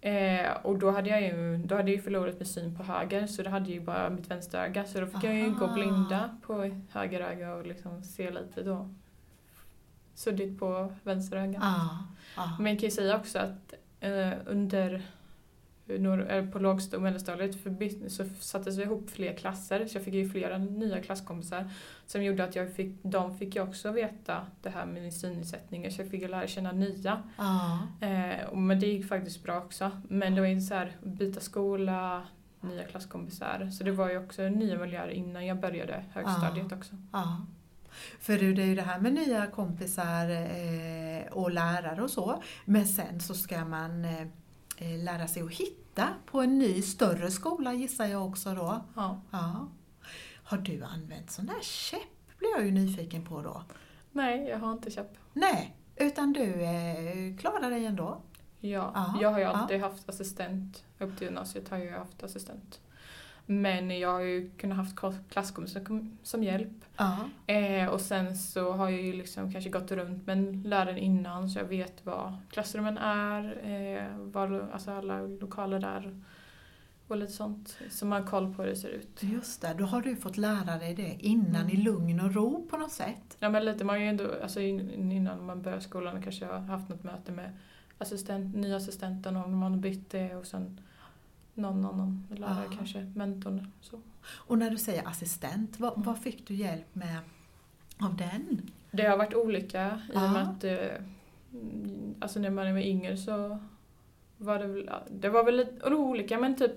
Eh, 0.00 0.52
och 0.62 0.78
då 0.78 0.90
hade 0.90 1.10
jag 1.10 1.22
ju 1.22 1.56
då 1.56 1.76
hade 1.76 1.92
jag 1.92 2.04
förlorat 2.04 2.34
min 2.34 2.46
syn 2.46 2.76
på 2.76 2.82
höger 2.82 3.26
så 3.26 3.42
då 3.42 3.50
hade 3.50 3.66
jag 3.66 3.74
ju 3.74 3.80
bara 3.80 4.10
mitt 4.10 4.30
vänsteröga 4.30 4.84
så 4.84 5.00
då 5.00 5.06
fick 5.06 5.24
jag 5.24 5.34
ju 5.34 5.50
gå 5.50 5.64
Aha. 5.64 5.74
blinda 5.74 6.36
på 6.42 6.80
höger 6.90 7.20
öga 7.20 7.54
och 7.54 7.66
liksom 7.66 8.02
se 8.02 8.30
lite 8.30 8.62
då 8.62 8.88
suddigt 10.18 10.58
på 10.58 10.92
vänster 11.02 11.36
öga. 11.36 11.58
Ja. 11.62 12.04
ja. 12.36 12.56
Men 12.58 12.72
jag 12.72 12.80
kan 12.80 12.88
ju 12.88 12.94
säga 12.94 13.16
också 13.16 13.38
att 13.38 13.74
eh, 14.00 14.32
under 14.46 15.02
eh, 16.28 16.46
på 16.46 16.58
lågst 16.58 16.94
och 16.94 17.02
mellanstadiet 17.02 17.56
så 18.08 18.24
sattes 18.40 18.76
det 18.76 18.82
ihop 18.82 19.10
fler 19.10 19.34
klasser 19.34 19.86
så 19.86 19.96
jag 19.96 20.04
fick 20.04 20.14
ju 20.14 20.28
flera 20.28 20.58
nya 20.58 21.02
klasskompisar 21.02 21.70
som 22.06 22.24
gjorde 22.24 22.44
att 22.44 22.56
jag 22.56 22.74
fick, 22.74 22.96
de 23.02 23.38
fick 23.38 23.56
ju 23.56 23.62
också 23.62 23.90
veta 23.90 24.46
det 24.62 24.70
här 24.70 24.86
med 24.86 25.02
min 25.02 25.12
synnedsättning 25.12 25.92
så 25.92 26.02
jag 26.02 26.10
fick 26.10 26.22
ju 26.22 26.28
lära 26.28 26.46
känna 26.46 26.72
nya. 26.72 27.22
ja. 27.36 27.78
Eh, 28.00 28.54
men 28.54 28.80
det 28.80 28.86
gick 28.86 29.08
faktiskt 29.08 29.42
bra 29.42 29.58
också. 29.58 29.90
Men 30.08 30.34
det 30.34 30.40
var 30.40 30.48
ju 30.48 30.60
så 30.60 30.74
här 30.74 30.96
byta 31.02 31.40
skola, 31.40 32.26
nya 32.60 32.84
klasskompisar. 32.84 33.70
Så 33.70 33.84
det 33.84 33.92
var 33.92 34.10
ju 34.10 34.18
också 34.18 34.42
nya 34.42 34.78
miljöer 34.78 35.08
innan 35.08 35.46
jag 35.46 35.60
började 35.60 36.04
högstadiet 36.12 36.72
också. 36.72 36.96
Ja. 37.12 37.46
För 38.20 38.38
du, 38.38 38.54
det 38.54 38.62
är 38.62 38.66
ju 38.66 38.74
det 38.74 38.82
här 38.82 39.00
med 39.00 39.12
nya 39.12 39.46
kompisar 39.46 40.30
eh, 40.30 41.32
och 41.32 41.50
lärare 41.50 42.02
och 42.02 42.10
så. 42.10 42.42
Men 42.64 42.86
sen 42.86 43.20
så 43.20 43.34
ska 43.34 43.64
man 43.64 44.04
eh, 44.04 44.22
eh, 44.76 44.98
lära 45.04 45.28
sig 45.28 45.42
att 45.42 45.52
hitta 45.52 46.08
på 46.26 46.40
en 46.40 46.58
ny 46.58 46.82
större 46.82 47.30
skola 47.30 47.74
gissar 47.74 48.06
jag 48.06 48.26
också 48.26 48.54
då. 48.54 48.84
Ja. 48.96 49.20
Ja. 49.30 49.68
Har 50.44 50.58
du 50.58 50.82
använt 50.84 51.30
sån 51.30 51.46
där 51.46 51.62
käpp? 51.62 52.00
blir 52.38 52.50
jag 52.50 52.64
ju 52.64 52.70
nyfiken 52.70 53.24
på 53.24 53.42
då. 53.42 53.62
Nej, 54.12 54.48
jag 54.48 54.58
har 54.58 54.72
inte 54.72 54.90
köpt. 54.90 55.18
Nej, 55.32 55.76
utan 55.96 56.32
du 56.32 56.42
klarar 57.40 57.70
dig 57.70 57.86
ändå? 57.86 58.20
Ja, 58.60 58.92
Ja, 58.94 59.14
jag 59.20 59.30
har 59.30 59.38
ju 59.38 59.44
ja. 59.44 59.50
alltid 59.50 59.80
haft 59.80 60.08
assistent. 60.08 60.84
Upp 60.98 61.18
till 61.18 61.26
gymnasiet 61.26 61.68
har 61.68 61.78
jag 61.78 61.98
haft 61.98 62.22
assistent. 62.22 62.80
Men 63.50 63.98
jag 63.98 64.12
har 64.12 64.20
ju 64.20 64.50
kunnat 64.50 64.76
haft 64.78 64.96
klasskompisar 65.30 65.82
som- 66.22 66.42
hjälp. 66.42 66.84
Eh, 67.46 67.88
och 67.88 68.00
sen 68.00 68.36
så 68.36 68.72
har 68.72 68.88
jag 68.88 69.02
ju 69.02 69.12
liksom 69.12 69.52
kanske 69.52 69.70
gått 69.70 69.90
runt 69.92 70.26
med 70.26 70.38
en 70.38 70.62
lärare 70.62 71.00
innan 71.00 71.50
så 71.50 71.58
jag 71.58 71.64
vet 71.64 72.06
vad 72.06 72.36
klassrummen 72.50 72.98
är, 72.98 73.42
eh, 73.66 74.16
vad, 74.18 74.52
alltså 74.72 74.90
alla 74.90 75.20
lokaler 75.20 75.78
där 75.80 76.20
och 77.08 77.16
lite 77.16 77.32
sånt. 77.32 77.78
Så 77.90 78.06
man 78.06 78.22
har 78.22 78.28
koll 78.28 78.54
på 78.54 78.62
hur 78.62 78.70
det 78.70 78.76
ser 78.76 78.88
ut. 78.88 79.22
Just 79.22 79.62
det, 79.62 79.74
då 79.78 79.84
har 79.84 80.02
du 80.02 80.16
fått 80.16 80.36
lära 80.36 80.78
dig 80.78 80.94
det 80.94 81.16
innan 81.18 81.54
Mm. 81.62 81.68
i 81.68 81.76
lugn 81.76 82.20
och 82.20 82.34
ro 82.34 82.66
på 82.70 82.76
något 82.76 82.92
sätt. 82.92 83.36
Ja 83.38 83.48
men 83.50 83.64
lite, 83.64 83.84
man 83.84 83.94
har 83.96 84.00
ju 84.00 84.08
ändå, 84.08 84.24
alltså 84.42 84.60
in- 84.60 85.12
innan 85.12 85.46
man 85.46 85.62
börjar 85.62 85.80
skolan 85.80 86.22
kanske 86.22 86.44
jag 86.44 86.52
har 86.52 86.60
haft 86.60 86.88
något 86.88 87.04
möte 87.04 87.32
med 87.32 87.50
assistent, 87.98 88.56
nya 88.56 88.76
assistenten 88.76 89.36
och 89.36 89.50
man 89.50 89.72
har 89.72 89.78
bytt 89.80 90.10
det 90.10 90.34
och 90.36 90.46
sen 90.46 90.80
någon 91.58 91.84
annan 91.84 92.26
lärare 92.30 92.64
Ja. 92.70 92.76
kanske, 92.76 93.12
mentorn. 93.16 93.66
Så. 93.80 94.00
Och 94.30 94.58
när 94.58 94.70
du 94.70 94.76
säger 94.78 95.08
assistent, 95.08 95.80
vad, 95.80 95.92
vad 96.04 96.18
fick 96.18 96.46
du 96.48 96.54
hjälp 96.54 96.94
med 96.94 97.18
av 98.00 98.16
den? 98.16 98.70
Det 98.90 99.06
har 99.06 99.16
varit 99.16 99.34
olika 99.34 100.00
i 100.12 100.16
och 100.16 100.20
med 100.20 100.30
Ja. 100.32 100.38
att 100.38 100.64
eh, 100.64 101.04
mm, 101.52 102.14
alltså 102.20 102.40
när 102.40 102.50
man 102.50 102.72
var 102.74 102.80
yngre 102.80 103.16
så 103.16 103.58
var 104.36 104.58
det 104.58 104.66
väl, 104.66 104.90
det 105.10 105.28
var 105.28 105.44
väl 105.44 105.56
lite 105.56 105.94
olika 105.94 106.38
men 106.38 106.56
typ 106.56 106.72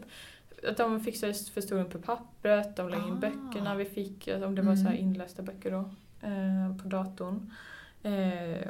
att 0.69 0.77
de 0.77 0.99
fixade 0.99 1.33
förstoring 1.33 1.89
på 1.89 1.99
pappret, 1.99 2.75
de 2.75 2.89
la 2.89 2.95
in 2.97 3.13
Ah. 3.13 3.15
böckerna 3.15 3.75
vi 3.75 3.85
fick, 3.85 4.27
alltså 4.27 4.47
om 4.47 4.55
det 4.55 4.61
var 4.61 4.75
så 4.75 4.81
här 4.83 4.91
Mm. 4.91 5.03
inlästa 5.03 5.43
böcker 5.43 5.71
då, 5.71 5.79
eh, 6.27 6.77
på 6.83 6.87
datorn. 6.87 7.51
Eh, 8.03 8.67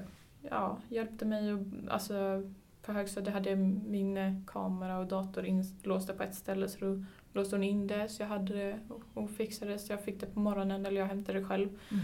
ja, 0.49 0.77
hjälpte 0.89 1.25
mig 1.25 1.53
och, 1.53 1.59
alltså 1.89 2.43
på 2.85 2.91
högstadiet 2.91 3.33
hade 3.33 3.49
jag 3.49 3.59
min 3.89 4.17
eh, 4.17 4.33
kamera 4.47 4.99
och 4.99 5.05
dator 5.07 5.45
inlåsta 5.45 6.13
på 6.13 6.23
ett 6.23 6.35
ställe 6.35 6.67
så 6.67 6.79
då 6.85 7.03
låste 7.33 7.55
hon 7.55 7.63
in 7.63 7.87
det 7.87 8.07
så 8.09 8.21
jag 8.23 8.27
hade 8.27 8.53
det 8.53 8.79
och- 9.13 9.29
fixade 9.31 9.71
det 9.71 9.79
så 9.79 9.93
jag 9.93 10.03
fick 10.03 10.19
det 10.19 10.25
på 10.25 10.39
morgonen 10.39 10.85
eller 10.85 11.01
jag 11.01 11.07
hämtade 11.07 11.39
det 11.39 11.45
själv. 11.45 11.69
Mm. 11.91 12.03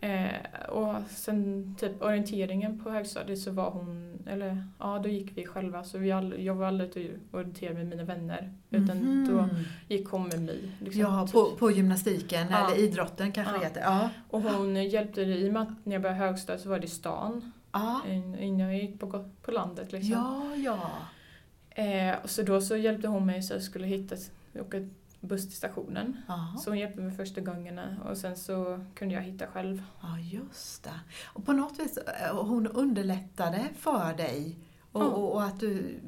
Eh, 0.00 0.68
och 0.68 0.94
sen 1.10 1.74
typ 1.78 2.02
orienteringen 2.02 2.80
på 2.84 2.90
högstadiet 2.90 3.38
så 3.38 3.50
var 3.50 3.70
hon 3.70 4.18
eller 4.26 4.64
ja 4.78 4.98
då 5.02 5.08
gick 5.08 5.38
vi 5.38 5.46
själva 5.46 5.84
så 5.84 5.98
vi 5.98 6.12
all, 6.12 6.34
jag 6.44 6.54
var 6.54 6.66
aldrig 6.66 6.96
ute 6.96 7.18
och 7.30 7.38
orienterade 7.38 7.74
med 7.78 7.86
mina 7.86 8.04
vänner. 8.04 8.52
Utan 8.70 8.96
Mhm. 8.98 9.28
då 9.28 9.48
gick 9.94 10.08
hon 10.08 10.28
med 10.28 10.40
mig. 10.42 10.70
Liksom, 10.80 11.00
Ja, 11.00 11.28
på, 11.32 11.50
på 11.58 11.70
gymnastiken 11.70 12.46
Ja. 12.50 12.66
eller 12.66 12.78
idrotten 12.84 13.32
kanske 13.32 13.54
Ja. 13.54 13.58
det 13.58 13.64
heter. 13.66 13.80
Ja. 13.80 14.10
Och 14.30 14.42
hon 14.42 14.76
hjälpte, 14.84 15.20
i 15.22 15.48
och 15.48 15.52
med 15.52 15.62
att 15.62 15.86
när 15.86 15.92
jag 15.92 16.02
började 16.02 16.20
högstadiet 16.20 16.62
så 16.62 16.68
var 16.68 16.78
det 16.78 16.86
stan. 16.88 17.52
Innan 18.38 18.60
jag 18.60 18.76
gick 18.82 19.00
på, 19.00 19.30
på 19.42 19.50
landet 19.50 19.92
liksom. 19.92 20.12
ja, 20.12 20.56
ja. 20.56 20.90
Eh, 21.82 22.14
och 22.22 22.30
så 22.30 22.42
då 22.42 22.60
så 22.60 22.76
hjälpte 22.76 23.08
hon 23.08 23.26
mig 23.26 23.42
så 23.42 23.54
jag 23.54 23.62
skulle 23.62 23.86
hitta, 23.86 24.16
åka 24.60 24.88
buss 25.20 25.46
till 25.48 25.56
stationen. 25.56 26.16
Ja. 26.28 26.56
Så 26.64 26.70
hon 26.70 26.78
hjälpte 26.78 27.00
mig 27.00 27.16
första 27.16 27.40
gångerna 27.40 27.96
och 28.10 28.16
sen 28.16 28.36
så 28.36 28.84
kunde 28.94 29.14
jag 29.14 29.22
hitta 29.22 29.46
själv. 29.46 29.82
ja, 30.02 30.18
just 30.18 30.84
det. 30.84 31.00
Och 31.24 31.44
på 31.46 31.52
något 31.52 31.78
vis, 31.80 31.96
eh, 31.98 32.44
hon 32.44 32.66
underlättade 32.66 33.64
för 33.78 34.14
dig 34.16 34.56
och, 34.92 35.02
Ja. 35.02 35.06
och, 35.06 35.32
och 35.34 35.44
att 35.44 35.60
du 35.60 36.00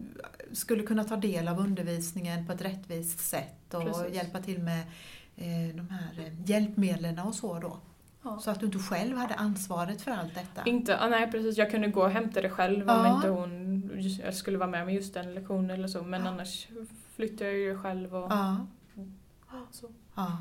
skulle 0.53 0.83
kunna 0.83 1.05
ta 1.05 1.17
del 1.17 1.49
av 1.49 1.59
undervisningen 1.59 2.47
på 2.47 2.53
ett 2.53 2.63
rättvist 2.63 3.21
sätt 3.21 3.75
och 3.75 3.83
Precis. 3.83 4.15
hjälpa 4.15 4.41
till 4.41 4.63
med 4.63 4.81
eh, 5.37 5.77
de 5.77 5.89
här 5.91 6.27
eh, 6.27 6.51
hjälpmedlen 6.51 7.19
och 7.19 7.35
så 7.35 7.59
då. 7.59 7.79
Ja. 8.23 8.39
Så 8.39 8.51
att 8.51 8.61
du 8.61 8.67
inte 8.67 8.79
själv 8.79 9.17
hade 9.17 9.35
ansvaret 9.35 10.03
för 10.03 10.11
allt 10.11 10.35
detta. 10.35 10.63
Inte, 10.65 11.01
ah, 11.01 11.09
nej 11.09 11.31
precis, 11.31 11.59
jag 11.59 11.71
kunde 11.71 11.89
gå 11.89 12.03
och 12.03 12.11
hämta 12.11 12.41
det 12.43 12.51
själv 12.51 12.85
Ja. 12.87 13.01
om 13.11 13.17
inte 13.17 13.29
hon 13.29 13.91
just, 13.95 14.21
jag 14.21 14.35
skulle 14.35 14.59
vara 14.59 14.71
med 14.71 14.87
med 14.87 14.95
just 14.95 15.15
den 15.15 15.35
lektionen 15.35 15.71
eller 15.71 15.89
så. 15.89 16.03
Men 16.03 16.23
Ja. 16.25 16.29
annars 16.29 16.69
flyttade 17.17 17.51
jag 17.51 17.59
ju 17.61 17.79
själv 17.79 18.15
och 18.17 18.33
Ja. 18.33 18.67
så. 19.71 19.91
Ja. 20.15 20.39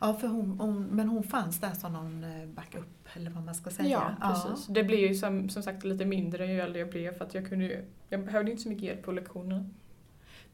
Ja, 0.00 0.14
för 0.14 0.28
hon, 0.28 0.60
hon, 0.60 0.82
men 0.84 1.08
hon 1.08 1.22
fanns 1.22 1.60
där 1.60 1.72
som 1.74 1.92
någon 1.92 2.24
eh, 2.24 2.46
backup, 2.48 3.08
eller 3.14 3.30
vad 3.30 3.44
man 3.44 3.54
ska 3.54 3.70
säga. 3.70 4.16
Ja, 4.20 4.28
precis. 4.32 4.66
Det 4.66 4.84
blir 4.84 5.08
ju 5.08 5.14
som, 5.14 5.48
som 5.48 5.62
sagt 5.62 5.84
lite 5.84 6.04
mindre 6.04 6.46
ju 6.46 6.60
äldre 6.60 6.78
jag 6.80 6.90
blev 6.90 7.18
för 7.18 7.24
att 7.24 7.34
jag 7.34 7.48
kunde 7.48 7.84
jag 8.08 8.24
behövde 8.24 8.50
inte 8.50 8.62
så 8.62 8.68
mycket 8.68 8.84
hjälp 8.84 9.02
på 9.02 9.12
lektionerna. 9.12 9.64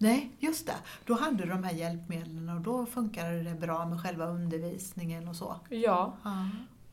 Nej, 0.02 0.30
just 0.38 0.66
det. 0.66 0.74
Då 1.04 1.14
hade 1.14 1.36
du 1.36 1.48
de 1.50 1.64
här 1.64 1.72
hjälpmedlen 1.72 2.48
och 2.48 2.60
då 2.60 2.86
funkade 2.86 3.42
det 3.42 3.54
bra 3.54 3.86
med 3.86 4.00
själva 4.00 4.26
undervisningen 4.26 5.28
och 5.28 5.36
så. 5.36 5.56
Ja, 5.68 6.16
Ja. 6.24 6.48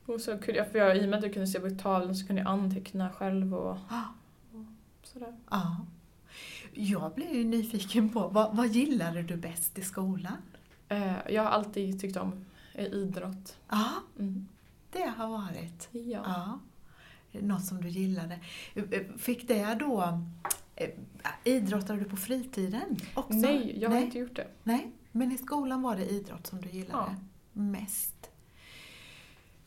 och 0.06 0.22
så 0.22 0.38
kunde 0.38 0.60
jag, 0.60 0.72
för 0.72 0.80
jag, 0.80 0.98
i 0.98 1.06
och 1.06 1.10
med 1.10 1.18
att 1.18 1.24
jag 1.26 1.34
kunde 1.34 1.48
se 1.48 1.60
på 1.60 1.70
tavlan 1.70 2.16
så 2.16 2.28
kunde 2.28 2.42
jag 2.42 2.52
anteckna 2.52 3.10
själv 3.10 3.54
och 3.56 3.78
Ja. 3.90 4.04
sådär. 5.04 5.34
ja. 5.50 5.78
Jag 6.74 7.14
blev 7.16 7.34
ju 7.36 7.44
nyfiken 7.44 8.10
på, 8.10 8.28
vad, 8.28 8.56
vad 8.56 8.68
gillade 8.68 9.22
du 9.24 9.36
bäst 9.38 9.78
i 9.78 9.82
skolan? 9.82 10.38
Eh, 10.90 11.14
jag 11.30 11.44
har 11.44 11.50
alltid 11.50 12.02
tyckt 12.02 12.18
om 12.18 12.46
eh, 12.74 12.86
idrott. 12.86 13.58
Ja, 13.70 13.90
Mm. 14.20 14.48
det 14.92 15.14
har 15.18 15.28
varit. 15.28 15.88
Ja. 15.92 16.00
Ja. 16.26 16.60
Något 17.42 17.66
som 17.66 17.82
du 17.82 17.90
gillade. 17.90 18.40
Fick 19.18 19.48
det 19.48 19.74
då... 19.80 20.22
eh, 20.80 20.90
Idrottade 21.44 22.00
du 22.00 22.06
på 22.06 22.16
fritiden 22.18 22.98
också? 23.14 23.38
Nej, 23.38 23.80
jag 23.82 23.90
har 23.90 23.96
Nej. 23.96 24.06
inte 24.06 24.20
gjort 24.20 24.36
det. 24.36 24.48
Nej, 24.64 24.92
men 25.12 25.32
i 25.32 25.38
skolan 25.38 25.82
var 25.82 25.96
det 25.96 26.06
idrott 26.06 26.48
som 26.48 26.62
du 26.62 26.70
gillade 26.70 27.16
mest. 27.54 28.16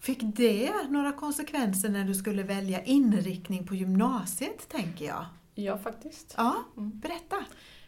Fick 0.00 0.18
det 0.22 0.72
några 0.88 1.12
konsekvenser 1.12 1.88
när 1.88 2.04
du 2.04 2.14
skulle 2.14 2.42
välja 2.42 2.82
inriktning 2.84 3.66
på 3.66 3.74
gymnasiet, 3.74 4.68
tänker 4.68 5.04
jag? 5.04 5.24
Ja, 5.54 5.78
faktiskt. 5.78 6.34
Ja, 6.36 6.56
Mm. 6.76 6.98
berätta. 7.00 7.36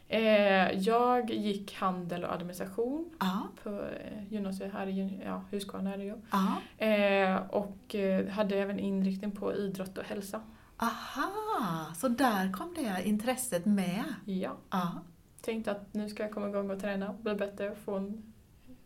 Eh, 0.09 0.79
jag 0.79 1.31
gick 1.31 1.75
handel 1.75 2.25
och 2.25 2.33
administration 2.35 3.11
Ja, 3.21 3.49
på 3.63 3.71
eh, 3.71 4.33
gymnasiet 4.33 4.73
här 4.73 4.87
i 4.87 5.21
ja, 5.25 5.45
Huskvarna 5.51 5.95
är 5.95 5.99
det 5.99 6.05
ju. 6.05 6.15
ja. 6.31 6.85
Eh, 6.87 7.37
och 7.51 7.95
hade 8.31 8.57
även 8.59 8.79
inriktning 8.79 9.31
på 9.31 9.55
idrott 9.55 9.99
och 9.99 10.05
hälsa. 10.05 10.41
Aha, 10.85 11.95
så 11.95 12.09
där 12.09 12.53
kom 12.53 12.75
det 12.75 13.03
intresset 13.05 13.67
med. 13.67 14.05
Ja. 14.25 14.57
Ja, 14.71 15.03
Tänkte 15.41 15.71
att 15.71 15.95
nu 15.95 16.09
ska 16.09 16.23
jag 16.23 16.33
komma 16.33 16.49
igång 16.49 16.71
och 16.71 16.81
träna, 16.81 17.13
bli 17.23 17.35
bättre 17.35 17.71
och 17.71 17.77
få 17.77 17.97
en 17.97 18.23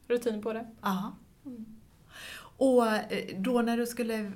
rutin 0.08 0.42
på 0.42 0.52
det. 0.52 0.66
ja. 0.82 1.12
Mm. 1.46 1.64
Och 2.60 2.86
eh, 2.86 3.38
då 3.40 3.62
när 3.62 3.76
du 3.76 3.86
skulle 3.86 4.32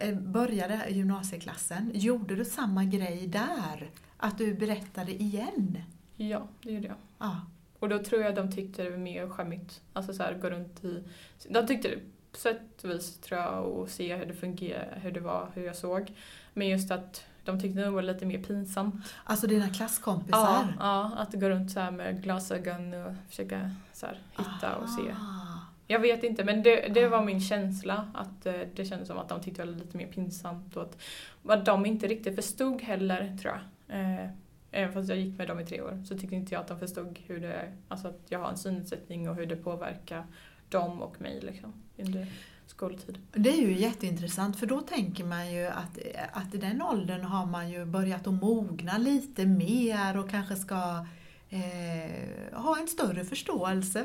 eh, 0.00 0.14
börja 0.18 0.68
det 0.68 0.74
här 0.74 0.88
gymnasieklassen, 0.88 1.90
gjorde 1.94 2.36
du 2.36 2.44
samma 2.44 2.84
grej 2.84 3.26
där? 3.26 3.90
Att 4.16 4.38
du 4.38 4.54
berättade 4.54 5.12
igen? 5.22 5.78
Ja, 6.16 6.48
det 6.62 6.72
gjorde 6.72 6.86
jag. 6.86 6.96
Ja. 7.18 7.40
Och 7.78 7.88
då 7.88 7.98
tror 8.02 8.22
jag 8.22 8.34
de 8.34 8.52
tyckte 8.52 8.82
det 8.82 8.90
var 8.90 8.98
mer 8.98 9.28
skämmigt. 9.28 9.82
Alltså 9.92 10.14
så 10.14 10.22
här, 10.22 10.34
gå 10.34 10.50
runt 10.50 10.84
i... 10.84 11.04
De 11.48 11.66
tyckte 11.66 11.90
sätt 12.38 12.84
och 12.84 12.90
vis 12.90 13.18
tror 13.18 13.40
jag 13.40 13.64
och 13.64 13.88
se 13.88 14.16
hur 14.16 14.26
det 14.26 14.34
fungerade, 14.34 15.00
hur 15.00 15.12
det 15.12 15.20
var, 15.20 15.48
hur 15.54 15.66
jag 15.66 15.76
såg. 15.76 16.12
Men 16.52 16.68
just 16.68 16.90
att 16.90 17.24
de 17.44 17.60
tyckte 17.60 17.80
det 17.80 17.90
var 17.90 18.02
lite 18.02 18.26
mer 18.26 18.42
pinsamt. 18.42 19.14
Alltså 19.24 19.46
dina 19.46 19.68
klasskompisar? 19.68 20.38
Ja, 20.38 20.68
ja, 20.78 21.10
att 21.16 21.32
gå 21.32 21.48
runt 21.48 21.70
så 21.70 21.90
med 21.90 22.22
glasögon 22.22 22.94
och 22.94 23.12
försöka 23.28 23.70
så 23.92 24.06
hitta 24.30 24.76
och 24.76 24.88
se. 24.88 25.02
Ah. 25.12 25.56
Jag 25.86 26.00
vet 26.00 26.24
inte, 26.24 26.44
men 26.44 26.62
det, 26.62 26.88
det 26.94 27.08
var 27.08 27.24
min 27.24 27.40
känsla. 27.40 28.08
Att 28.14 28.46
eh, 28.46 28.54
det 28.74 28.84
kändes 28.84 29.08
som 29.08 29.18
att 29.18 29.28
de 29.28 29.40
tyckte 29.40 29.62
det 29.62 29.72
var 29.72 29.78
lite 29.78 29.96
mer 29.96 30.06
pinsamt 30.06 30.76
och 30.76 30.82
att 30.82 31.02
vad 31.42 31.64
de 31.64 31.86
inte 31.86 32.06
riktigt 32.06 32.34
förstod 32.34 32.82
heller, 32.82 33.36
tror 33.42 33.54
jag. 33.54 34.00
Eh, 34.00 34.30
även 34.70 34.92
fast 34.92 35.08
jag 35.08 35.18
gick 35.18 35.38
med 35.38 35.48
dem 35.48 35.60
i 35.60 35.66
tre 35.66 35.80
år 35.80 36.02
så 36.08 36.18
tyckte 36.18 36.36
inte 36.36 36.54
jag 36.54 36.60
att 36.60 36.68
de 36.68 36.78
förstod 36.78 37.18
hur 37.26 37.40
det, 37.40 37.72
alltså 37.88 38.08
att 38.08 38.20
jag 38.28 38.38
har 38.38 38.48
en 38.48 38.56
synnedsättning 38.56 39.28
och 39.28 39.36
hur 39.36 39.46
det 39.46 39.56
påverkar 39.56 40.26
dem 40.68 41.02
och 41.02 41.20
mig 41.20 41.40
liksom, 41.40 41.72
under 41.98 42.26
skoltid. 42.66 43.18
Det 43.32 43.50
är 43.50 43.62
ju 43.62 43.72
jätteintressant 43.72 44.58
för 44.58 44.66
då 44.66 44.80
tänker 44.80 45.24
man 45.24 45.52
ju 45.52 45.66
att, 45.66 45.98
att 46.32 46.54
i 46.54 46.58
den 46.58 46.82
åldern 46.82 47.22
har 47.24 47.46
man 47.46 47.70
ju 47.70 47.84
börjat 47.84 48.26
att 48.26 48.34
mogna 48.34 48.98
lite 48.98 49.46
mer 49.46 50.16
och 50.16 50.30
kanske 50.30 50.56
ska 50.56 51.06
eh, 51.50 52.52
ha 52.52 52.78
en 52.78 52.88
större 52.88 53.24
förståelse. 53.24 54.04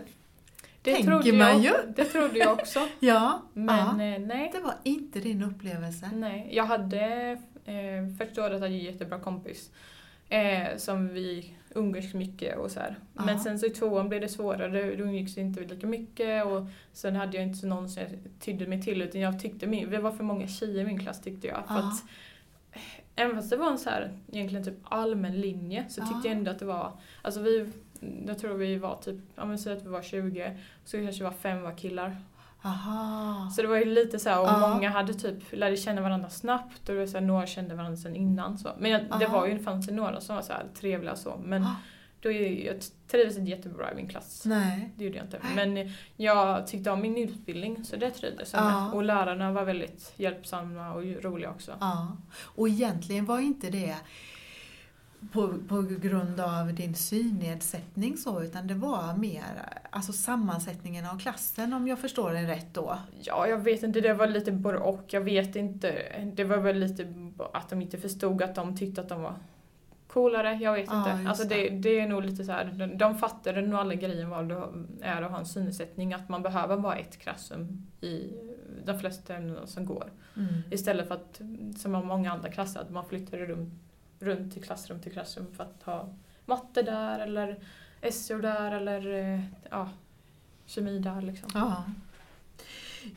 Det 0.81 0.93
Tänker 0.93 1.11
trodde 1.11 1.33
man 1.37 1.63
jag, 1.63 1.85
ju. 1.85 1.93
Det 1.95 2.05
trodde 2.05 2.39
jag 2.39 2.53
också. 2.53 2.87
Ja, 2.99 3.41
Men 3.53 3.99
ja. 3.99 4.15
eh, 4.15 4.21
nej. 4.21 4.49
det 4.53 4.59
var 4.59 4.73
inte 4.83 5.19
din 5.19 5.43
upplevelse. 5.43 6.09
Nej, 6.13 6.49
jag 6.51 6.65
hade 6.65 7.31
eh, 7.65 8.17
första 8.17 8.41
året 8.41 8.61
hade 8.61 8.73
jag 8.73 8.79
en 8.79 8.93
jättebra 8.93 9.19
kompis. 9.19 9.71
Eh, 10.29 10.77
som 10.77 11.07
vi 11.07 11.53
umgicks 11.75 12.13
mycket 12.13 12.57
och 12.57 12.71
så. 12.71 12.79
Ja. 13.13 13.25
Men 13.25 13.39
sen 13.39 13.59
så 13.59 13.65
i 13.65 13.69
tvåan 13.69 14.09
blev 14.09 14.21
det 14.21 14.27
svårare, 14.27 14.95
då 14.95 15.03
umgicks 15.03 15.37
vi 15.37 15.41
inte 15.41 15.59
lika 15.61 15.87
mycket 15.87 16.45
och 16.45 16.65
sen 16.93 17.15
hade 17.15 17.37
jag 17.37 17.45
inte 17.47 17.67
någon 17.67 17.89
som 17.89 18.01
jag 18.03 18.11
tydde 18.39 18.67
mig 18.67 18.81
till 18.81 19.01
utan 19.01 19.21
jag 19.21 19.39
tyckte 19.39 19.67
min, 19.67 19.89
vi 19.89 19.97
var 19.97 20.11
för 20.11 20.23
många 20.23 20.47
tjejer 20.47 20.81
i 20.81 20.85
min 20.85 20.99
klass 20.99 21.21
tyckte 21.21 21.47
jag. 21.47 21.67
För 21.67 21.75
att, 21.75 22.03
eh, 22.71 22.81
även 23.15 23.35
fast 23.35 23.49
det 23.49 23.57
var 23.57 23.71
en 23.71 23.77
så 23.79 23.89
här, 23.89 24.11
egentligen 24.31 24.65
typ 24.65 24.77
allmän 24.83 25.41
linje 25.41 25.85
så 25.89 26.01
tyckte 26.01 26.13
Ja. 26.15 26.21
jag 26.29 26.37
ändå 26.37 26.51
att 26.51 26.59
det 26.59 26.65
var, 26.65 26.91
alltså 27.21 27.41
vi, 27.41 27.69
jag 28.27 28.37
tror 28.39 28.53
vi 28.53 28.75
var 28.75 28.95
typ, 28.95 29.15
ja 29.35 29.45
men 29.45 29.59
säg 29.59 29.73
att 29.73 29.83
vi 29.85 29.89
var 29.89 30.01
20, 30.01 30.57
så 30.85 30.97
kanske 30.97 31.23
var 31.23 31.31
fem 31.31 31.61
var 31.61 31.77
killar. 31.77 32.15
Aha. 32.61 33.49
Så 33.55 33.61
det 33.61 33.67
var 33.67 33.77
ju 33.77 33.85
lite 33.85 34.19
så 34.19 34.29
här, 34.29 34.39
och 34.41 34.47
Ja. 34.47 34.69
många 34.73 34.89
hade 34.89 35.13
typ, 35.13 35.43
lärde 35.51 35.77
känna 35.77 36.01
varandra 36.01 36.29
snabbt 36.29 36.89
och 36.89 36.93
det 36.95 36.99
var 36.99 37.07
så 37.07 37.17
här, 37.17 37.25
några 37.25 37.47
kände 37.47 37.75
varandra 37.75 37.97
sedan 37.97 38.15
innan. 38.15 38.57
Så. 38.57 38.69
Men 38.79 38.91
jag, 38.91 39.01
det 39.19 39.27
var 39.27 39.47
ju, 39.47 39.53
det 39.57 39.63
fanns 39.63 39.89
ju 39.89 39.93
några 39.93 40.21
som 40.21 40.35
var 40.35 40.43
så 40.43 40.53
här 40.53 40.65
trevliga 40.79 41.15
så. 41.15 41.41
Men 41.45 41.63
Ah, 41.63 41.75
då, 42.21 42.31
är- 42.31 42.65
jag 42.65 42.75
trivdes 43.11 43.37
inte 43.37 43.51
jättebra 43.51 43.91
i 43.91 43.95
min 43.95 44.07
klass. 44.07 44.43
Nej. 44.45 44.93
Det 44.97 45.03
gjorde 45.05 45.17
jag 45.17 45.25
inte. 45.25 45.39
Men 45.55 45.91
jag 46.15 46.67
tyckte 46.67 46.91
om 46.91 47.01
min 47.01 47.17
utbildning 47.17 47.85
så 47.85 47.95
det 47.95 48.11
trivdes 48.11 48.53
jag 48.53 48.61
Ja. 48.63 48.81
med. 48.85 48.93
Och 48.93 49.03
lärarna 49.03 49.51
var 49.51 49.63
väldigt 49.63 50.13
hjälpsamma 50.15 50.93
och 50.93 51.03
roliga 51.23 51.49
också. 51.49 51.71
Ja. 51.79 52.17
Och 52.43 52.69
egentligen 52.69 53.25
var 53.25 53.39
inte 53.39 53.69
det 53.69 53.95
på, 55.31 55.53
på 55.67 55.81
grund 55.81 56.39
av 56.39 56.73
din 56.73 56.95
synnedsättning 56.95 58.17
så, 58.17 58.43
utan 58.43 58.67
det 58.67 58.73
var 58.73 59.17
mer 59.17 59.43
alltså 59.89 60.13
sammansättningen 60.13 61.05
av 61.05 61.19
klassen 61.19 61.73
om 61.73 61.87
jag 61.87 61.99
förstår 61.99 62.31
det 62.31 62.47
rätt 62.47 62.73
då. 62.73 62.97
Ja, 63.21 63.47
jag 63.47 63.57
vet 63.57 63.83
inte, 63.83 64.01
det 64.01 64.13
var 64.13 64.27
lite 64.27 64.51
både 64.51 64.77
och. 64.77 65.03
Jag 65.07 65.21
vet 65.21 65.55
inte. 65.55 65.95
Det 66.33 66.43
var 66.43 66.57
väl 66.57 66.79
lite 66.79 67.13
att 67.53 67.69
de 67.69 67.81
inte 67.81 67.97
förstod 67.97 68.41
att 68.41 68.55
de 68.55 68.77
tyckte 68.77 69.01
att 69.01 69.09
de 69.09 69.21
var 69.21 69.35
coolare. 70.07 70.53
Jag 70.53 70.73
vet 70.73 70.81
inte. 70.81 71.29
Alltså 71.29 71.47
det, 71.47 71.69
det 71.69 71.99
är 71.99 72.07
nog 72.07 72.23
lite 72.23 72.43
så 72.43 72.51
här, 72.51 72.65
de, 72.65 72.97
de 72.97 73.17
fattade 73.17 73.61
nog 73.61 73.79
aldrig 73.79 73.99
grejen 73.99 74.29
vad 74.29 74.49
det 74.49 74.63
är 75.01 75.21
att 75.21 75.31
ha 75.31 75.39
en 75.39 75.45
synnedsättning. 75.45 76.13
Att 76.13 76.29
man 76.29 76.41
behöver 76.41 76.77
bara 76.77 76.95
ett 76.95 77.17
klassrum 77.17 77.87
i 78.01 78.33
de 78.85 78.99
flesta 78.99 79.35
ämnen 79.35 79.67
som 79.67 79.85
går. 79.85 80.11
Mm. 80.37 80.53
Istället 80.71 81.07
för 81.07 81.15
att, 81.15 81.41
som 81.77 81.91
många 81.91 82.31
andra 82.31 82.49
klasser, 82.49 82.79
att 82.79 82.89
man 82.89 83.05
flyttar 83.05 83.37
runt, 83.37 83.73
runt 84.21 84.53
till 84.53 84.63
klassrum 84.63 84.99
till 84.99 85.11
klassrum 85.11 85.47
för 85.55 85.63
att 85.63 85.83
ha 85.83 86.09
matte 86.45 86.81
där 86.81 87.19
eller 87.19 87.59
SO 88.11 88.37
där 88.37 88.71
eller 88.71 89.13
eh, 89.13 89.43
ja, 89.69 89.89
kemi 90.65 90.99
där 90.99 91.21
liksom. 91.21 91.49
Ja. 91.53 91.83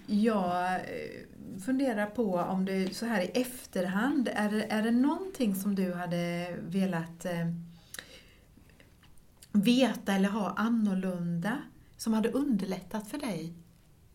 Jag 0.06 0.74
eh, 0.74 1.60
funderar 1.64 2.06
på 2.06 2.34
om 2.34 2.64
du 2.64 2.88
så 2.88 3.06
här 3.06 3.22
i 3.22 3.30
efterhand, 3.40 4.28
är 4.34 4.50
det, 4.50 4.64
är 4.72 4.82
det 4.82 4.90
någonting 4.90 5.54
som 5.54 5.74
du 5.74 5.94
hade 5.94 6.54
velat 6.60 7.24
eh, 7.24 7.48
veta 9.52 10.12
eller 10.12 10.28
ha 10.28 10.50
annorlunda 10.56 11.58
som 11.96 12.14
hade 12.14 12.30
underlättat 12.30 13.08
för 13.08 13.18
dig 13.18 13.54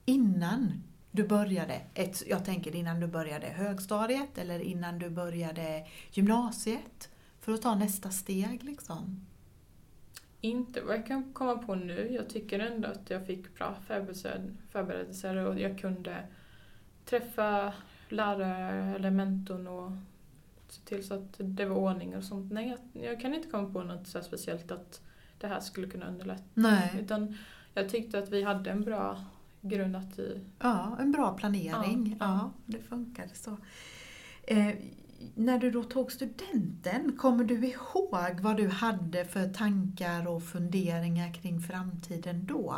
innan 0.06 0.84
du 1.12 1.28
började, 1.28 1.82
ett, 1.93 2.24
jag 2.28 2.45
tänker 2.45 2.76
innan 2.76 3.00
du 3.00 3.08
började 3.08 3.48
högstadiet 3.48 4.38
eller 4.38 4.60
innan 4.60 5.00
du 5.00 5.10
började 5.10 5.88
gymnasiet? 6.12 7.10
För 7.39 7.54
att 7.54 7.62
ta 7.62 7.76
nästa 7.76 8.10
steg 8.10 8.63
liksom. 8.63 9.26
Inte 10.41 10.82
vad 10.82 10.95
jag 10.95 11.08
kan 11.08 11.34
komma 11.34 11.58
på 11.58 11.76
nu. 11.76 12.08
Jag 12.12 12.30
tycker 12.30 12.60
ändå 12.60 12.88
att 12.88 13.10
jag 13.10 13.28
fick 13.28 13.58
bra 13.58 13.76
förberedelser, 13.88 15.36
och 15.36 15.60
jag 15.60 15.80
kunde 15.80 16.28
träffa 17.06 17.74
lärare 18.10 18.95
eller 18.95 19.12
mentorn 19.12 19.67
och 19.67 19.91
se 20.67 20.82
till 20.82 21.08
så 21.08 21.13
att 21.13 21.36
det 21.38 21.65
var 21.65 21.76
ordning 21.76 22.17
och 22.17 22.24
sånt. 22.24 22.52
Nej, 22.52 22.78
jag, 22.93 23.04
jag 23.04 23.22
kan 23.22 23.34
inte 23.34 23.50
komma 23.50 23.74
på 23.74 23.84
något 23.84 24.08
så 24.08 24.22
speciellt 24.22 24.72
att 24.72 25.02
det 25.39 25.48
här 25.48 25.60
skulle 25.60 25.88
kunna 25.88 26.08
underlätta. 26.08 26.43
Nej. 26.54 26.95
Utan 27.00 27.38
jag 27.74 27.89
tyckte 27.89 28.19
att 28.19 28.30
vi 28.30 28.43
hade 28.43 28.69
en 28.69 28.82
bra 28.82 29.26
grund 29.62 29.95
att 29.95 30.19
i. 30.19 30.41
Ja, 30.60 30.98
en 31.00 31.12
bra 31.12 31.38
planering. 31.38 32.17
Ja, 32.19 32.26
Ja, 32.26 32.39
ja. 32.41 32.52
det 32.65 32.80
funkade 32.80 33.36
så. 33.36 33.58
Eh, 34.43 34.76
när 35.36 35.60
du 35.60 35.72
då 35.72 35.84
tog 35.84 36.12
studenten, 36.12 37.17
kommer 37.17 37.43
du 37.43 37.67
ihåg 37.67 38.39
vad 38.41 38.58
du 38.58 38.67
hade 38.67 39.26
för 39.26 39.50
tankar 39.50 40.28
och 40.28 40.43
funderingar 40.43 41.34
kring 41.34 41.62
framtiden 41.62 42.45
då? 42.45 42.76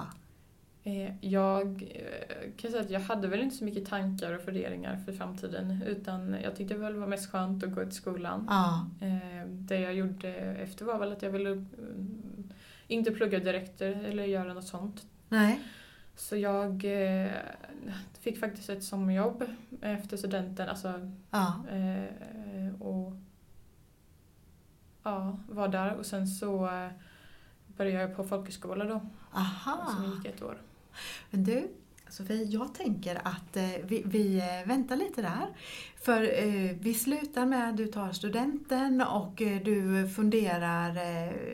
Eh, 0.83 1.25
jag 1.25 1.67
eh, 1.83 2.51
kan 2.57 2.71
säga 2.71 2.83
att 2.83 2.89
jag 2.89 2.99
hade 2.99 3.27
väl 3.27 3.41
inte 3.41 3.55
så 3.55 3.63
mycket 3.65 3.85
tankar 3.85 4.33
och 4.33 4.41
funderingar 4.41 4.97
för 5.05 5.13
framtiden 5.13 5.81
utan 5.87 6.35
jag 6.43 6.55
tyckte 6.55 6.75
väl 6.77 6.93
det 6.93 6.99
var 6.99 7.07
mest 7.07 7.31
skönt 7.31 7.63
att 7.63 7.75
gå 7.75 7.83
till 7.83 7.91
skolan. 7.91 8.45
Ja, 8.49 8.89
Eh, 9.01 9.47
det 9.47 9.79
jag 9.79 9.93
gjorde 9.93 10.29
efter 10.35 10.85
var 10.85 10.99
väl 10.99 11.11
att 11.11 11.21
jag 11.21 11.29
ville 11.31 11.49
mm, 11.49 12.49
inte 12.87 13.11
plugga 13.11 13.39
direkt 13.39 13.81
eller 13.81 14.23
göra 14.23 14.53
något 14.53 14.67
sånt. 14.67 15.05
nej. 15.29 15.59
Så 16.15 16.35
jag 16.37 16.85
eh, 16.85 17.31
fick 18.19 18.39
faktiskt 18.39 18.69
ett 18.69 18.83
sommarjobb 18.83 19.43
efter 19.81 20.17
studenten. 20.17 20.69
Alltså, 20.69 21.11
Ja, 21.31 21.63
eh, 21.71 22.81
och 22.81 23.13
ja, 25.03 25.39
var 25.49 25.67
där 25.67 25.95
och 25.95 26.05
sen 26.05 26.27
så 26.27 26.65
eh, 26.65 26.89
började 27.67 28.01
jag 28.01 28.15
på 28.15 28.23
folkhögskola 28.23 28.85
då. 28.85 29.01
aha. 29.33 29.87
Som 29.95 30.11
gick 30.11 30.25
ett 30.25 30.41
år. 30.41 30.57
Men 31.29 31.43
du, 31.43 31.67
Sofie, 32.11 32.43
jag 32.43 32.73
tänker 32.73 33.15
att 33.15 33.57
eh, 33.57 33.69
vi, 33.83 34.03
vi 34.05 34.37
eh, 34.37 34.67
väntar 34.67 34.95
lite 34.95 35.21
där. 35.21 35.47
För 36.01 36.23
eh, 36.23 36.75
vi 36.79 36.93
slutar 36.93 37.45
med 37.45 37.69
att 37.69 37.77
du 37.77 37.87
tar 37.87 38.11
studenten 38.11 39.01
och 39.01 39.33
du 39.37 40.09
funderar 40.15 40.97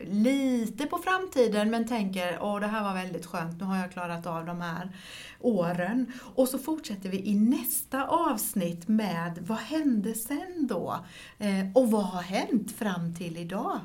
lite 0.04 0.86
på 0.86 0.98
framtiden 0.98 1.70
men 1.70 1.88
tänker 1.88 2.38
åh 2.40 2.60
det 2.60 2.66
här 2.66 2.82
var 2.82 2.94
väldigt 2.94 3.26
skönt, 3.26 3.60
nu 3.60 3.66
har 3.66 3.76
jag 3.76 3.92
klarat 3.92 4.26
av 4.26 4.46
de 4.46 4.60
här 4.60 4.90
åren. 5.40 6.12
Och 6.34 6.48
så 6.48 6.58
fortsätter 6.58 7.08
vi 7.08 7.26
i 7.26 7.34
nästa 7.34 8.06
avsnitt 8.06 8.88
med 8.88 9.38
vad 9.46 9.58
hände 9.58 10.14
sen 10.14 10.66
då? 10.68 11.04
Och 11.74 11.90
vad 11.90 12.04
har 12.04 12.22
hänt 12.22 12.72
fram 12.72 13.14
till 13.14 13.36
idag? 13.36 13.80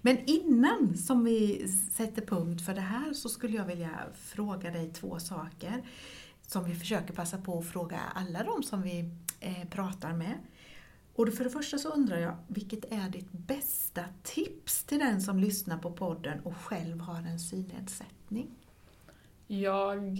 Men 0.00 0.18
innan 0.26 0.96
som 0.96 1.24
vi 1.24 1.68
sätter 1.92 2.22
punkt 2.26 2.66
för 2.66 2.74
det 2.74 2.80
här 2.80 3.12
så 3.12 3.28
skulle 3.28 3.56
jag 3.56 3.64
vilja 3.64 3.98
fråga 4.14 4.70
dig 4.70 4.92
två 4.92 5.18
saker 5.18 5.82
som 6.46 6.64
vi 6.64 6.74
försöker 6.74 7.14
passa 7.14 7.38
på 7.38 7.58
att 7.58 7.66
fråga 7.66 8.00
alla 8.14 8.44
de 8.44 8.62
som 8.62 8.82
vi 8.82 9.10
eh, 9.40 9.68
pratar 9.70 10.12
med. 10.12 10.38
Och 11.14 11.34
för 11.34 11.44
det 11.44 11.50
första 11.50 11.78
så 11.78 11.88
undrar 11.88 12.18
jag, 12.18 12.36
vilket 12.46 12.92
är 12.92 13.08
ditt 13.08 13.32
bästa 13.32 14.04
tips 14.22 14.84
till 14.84 14.98
den 14.98 15.22
som 15.22 15.38
lyssnar 15.38 15.78
på 15.78 15.92
podden 15.92 16.40
och 16.40 16.56
själv 16.56 17.00
har 17.00 17.22
en 17.22 17.40
synnedsättning? 17.40 18.50
Jag, 19.60 20.12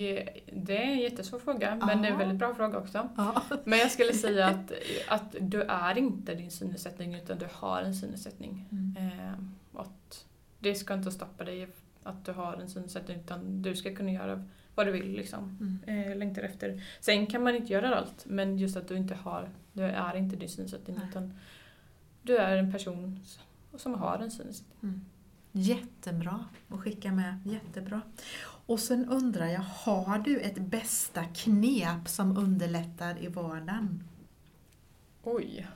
det 0.52 0.76
är 0.76 0.92
en 0.92 0.98
jättesvår 0.98 1.38
fråga, 1.38 1.74
men 1.86 2.02
det 2.02 2.08
är 2.08 2.12
en 2.12 2.18
väldigt 2.18 2.38
bra 2.38 2.54
fråga 2.54 2.78
också. 2.78 3.08
Ja. 3.16 3.42
Men 3.64 3.78
jag 3.78 3.90
skulle 3.90 4.12
säga 4.12 4.46
att, 4.46 4.72
att 5.08 5.36
du 5.40 5.62
är 5.62 5.98
inte 5.98 6.34
din 6.34 6.50
synnedsättning 6.50 7.14
utan 7.14 7.38
du 7.38 7.46
har 7.52 7.82
en 7.82 7.94
synnedsättning. 7.94 8.68
Mm. 8.70 8.96
Eh, 8.96 9.80
att 9.80 10.26
det 10.58 10.74
ska 10.74 10.94
inte 10.94 11.10
stoppa 11.10 11.44
dig 11.44 11.68
att 12.02 12.24
du 12.24 12.32
har 12.32 12.56
en 12.56 12.68
synnedsättning 12.68 13.20
utan 13.20 13.62
du 13.62 13.76
ska 13.76 13.94
kunna 13.94 14.10
göra 14.12 14.44
vad 14.74 14.86
du 14.86 14.92
vill 14.92 15.12
liksom. 15.12 15.78
Mm. 15.86 16.10
Eh, 16.10 16.16
längtar 16.16 16.42
efter. 16.42 16.82
Sen 17.00 17.26
kan 17.26 17.42
man 17.42 17.54
inte 17.54 17.72
göra 17.72 17.96
allt 17.96 18.24
men 18.26 18.58
just 18.58 18.76
att 18.76 18.88
du 18.88 18.96
inte 18.96 19.14
har, 19.14 19.48
du 19.72 19.82
är 19.82 20.16
inte 20.16 20.36
din 20.36 20.48
synnedsättning 20.48 20.96
Nej. 20.96 21.08
utan 21.10 21.34
du 22.22 22.36
är 22.36 22.56
en 22.56 22.72
person 22.72 23.20
som 23.76 23.94
har 23.94 24.18
en 24.18 24.30
synnedsättning. 24.30 24.78
Mm. 24.82 25.04
Jättebra 25.52 26.44
att 26.68 26.80
skicka 26.80 27.12
med, 27.12 27.40
jättebra. 27.44 28.00
Och 28.66 28.80
sen 28.80 29.08
undrar 29.08 29.46
jag, 29.46 29.60
har 29.60 30.18
du 30.18 30.40
ett 30.40 30.58
bästa 30.58 31.24
knep 31.24 32.08
som 32.08 32.36
underlättar 32.36 33.22
i 33.22 33.26
vardagen? 33.28 34.04
Oj. 35.22 35.68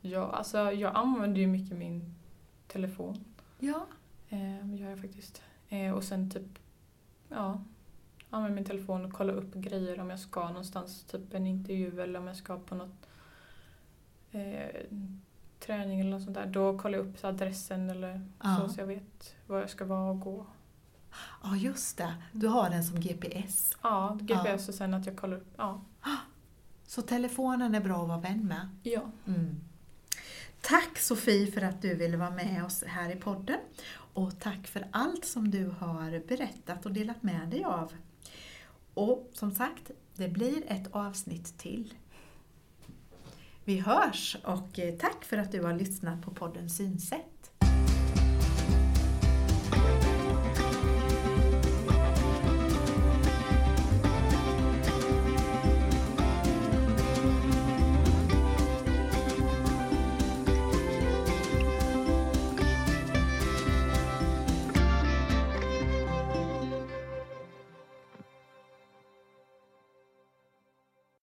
Ja, 0.00 0.30
alltså 0.32 0.58
jag 0.72 0.96
använder 0.96 1.40
ju 1.40 1.46
mycket 1.46 1.76
min 1.76 2.14
telefon. 2.68 3.24
Ja. 3.58 3.86
Eh, 4.28 4.74
gör 4.74 4.90
jag 4.90 5.00
faktiskt. 5.00 5.42
Eh, 5.68 5.92
och 5.92 6.04
sen 6.04 6.30
typ, 6.30 6.58
ja, 7.28 7.60
använder 8.30 8.54
min 8.56 8.64
telefon 8.64 9.04
och 9.04 9.12
kollar 9.12 9.34
upp 9.34 9.54
grejer 9.54 10.00
om 10.00 10.10
jag 10.10 10.20
ska 10.20 10.48
någonstans, 10.48 11.04
typ 11.04 11.34
en 11.34 11.46
intervju 11.46 12.00
eller 12.00 12.18
om 12.18 12.26
jag 12.26 12.36
ska 12.36 12.58
på 12.58 12.74
något 12.74 13.06
eh, 14.32 14.80
träning 15.60 16.00
eller 16.00 16.10
något 16.10 16.22
sånt 16.22 16.34
där. 16.36 16.46
Då 16.46 16.78
kollar 16.78 16.98
jag 16.98 17.06
upp 17.06 17.24
adressen 17.24 17.90
eller 17.90 18.20
Ja. 18.42 18.56
så 18.60 18.68
så 18.68 18.80
jag 18.80 18.86
vet 18.86 19.34
var 19.46 19.60
jag 19.60 19.70
ska 19.70 19.84
vara 19.84 20.10
och 20.10 20.20
gå. 20.20 20.46
Ja, 21.42 21.56
just 21.56 21.96
det. 21.96 22.14
Du 22.32 22.48
har 22.48 22.70
den 22.70 22.84
som 22.84 23.00
GPS. 23.00 23.76
Ja, 23.82 24.18
GPS 24.20 24.68
och 24.68 24.74
sen 24.74 24.94
att 24.94 25.06
jag 25.06 25.16
kollar 25.16 25.36
upp, 25.36 25.54
ja. 25.56 25.80
Så 26.86 27.02
telefonen 27.02 27.74
är 27.74 27.80
bra 27.80 28.02
att 28.02 28.08
vara 28.08 28.20
vän 28.20 28.46
med. 28.46 28.68
Ja. 28.82 29.02
Mm. 29.26 29.60
Tack 30.60 30.98
Sofie 30.98 31.52
för 31.52 31.62
att 31.62 31.82
du 31.82 31.94
ville 31.94 32.16
vara 32.16 32.30
med 32.30 32.64
oss 32.64 32.84
här 32.86 33.10
i 33.10 33.16
podden. 33.16 33.58
Och 34.14 34.40
tack 34.40 34.66
för 34.66 34.88
allt 34.90 35.24
som 35.24 35.50
du 35.50 35.74
har 35.78 36.26
berättat 36.26 36.86
och 36.86 36.92
delat 36.92 37.22
med 37.22 37.48
dig 37.48 37.64
av. 37.64 37.92
Och 38.94 39.30
som 39.32 39.54
sagt, 39.54 39.90
det 40.14 40.28
blir 40.28 40.62
ett 40.66 40.86
avsnitt 40.90 41.58
till. 41.58 41.94
Vi 43.64 43.80
hörs 43.80 44.36
och 44.44 44.78
eh, 44.78 44.94
tack 44.94 45.24
för 45.24 45.38
att 45.38 45.52
du 45.52 45.62
har 45.62 45.74
lyssnat 45.74 46.22
på 46.22 46.30
podden 46.30 46.70
Synsätt. 46.70 47.35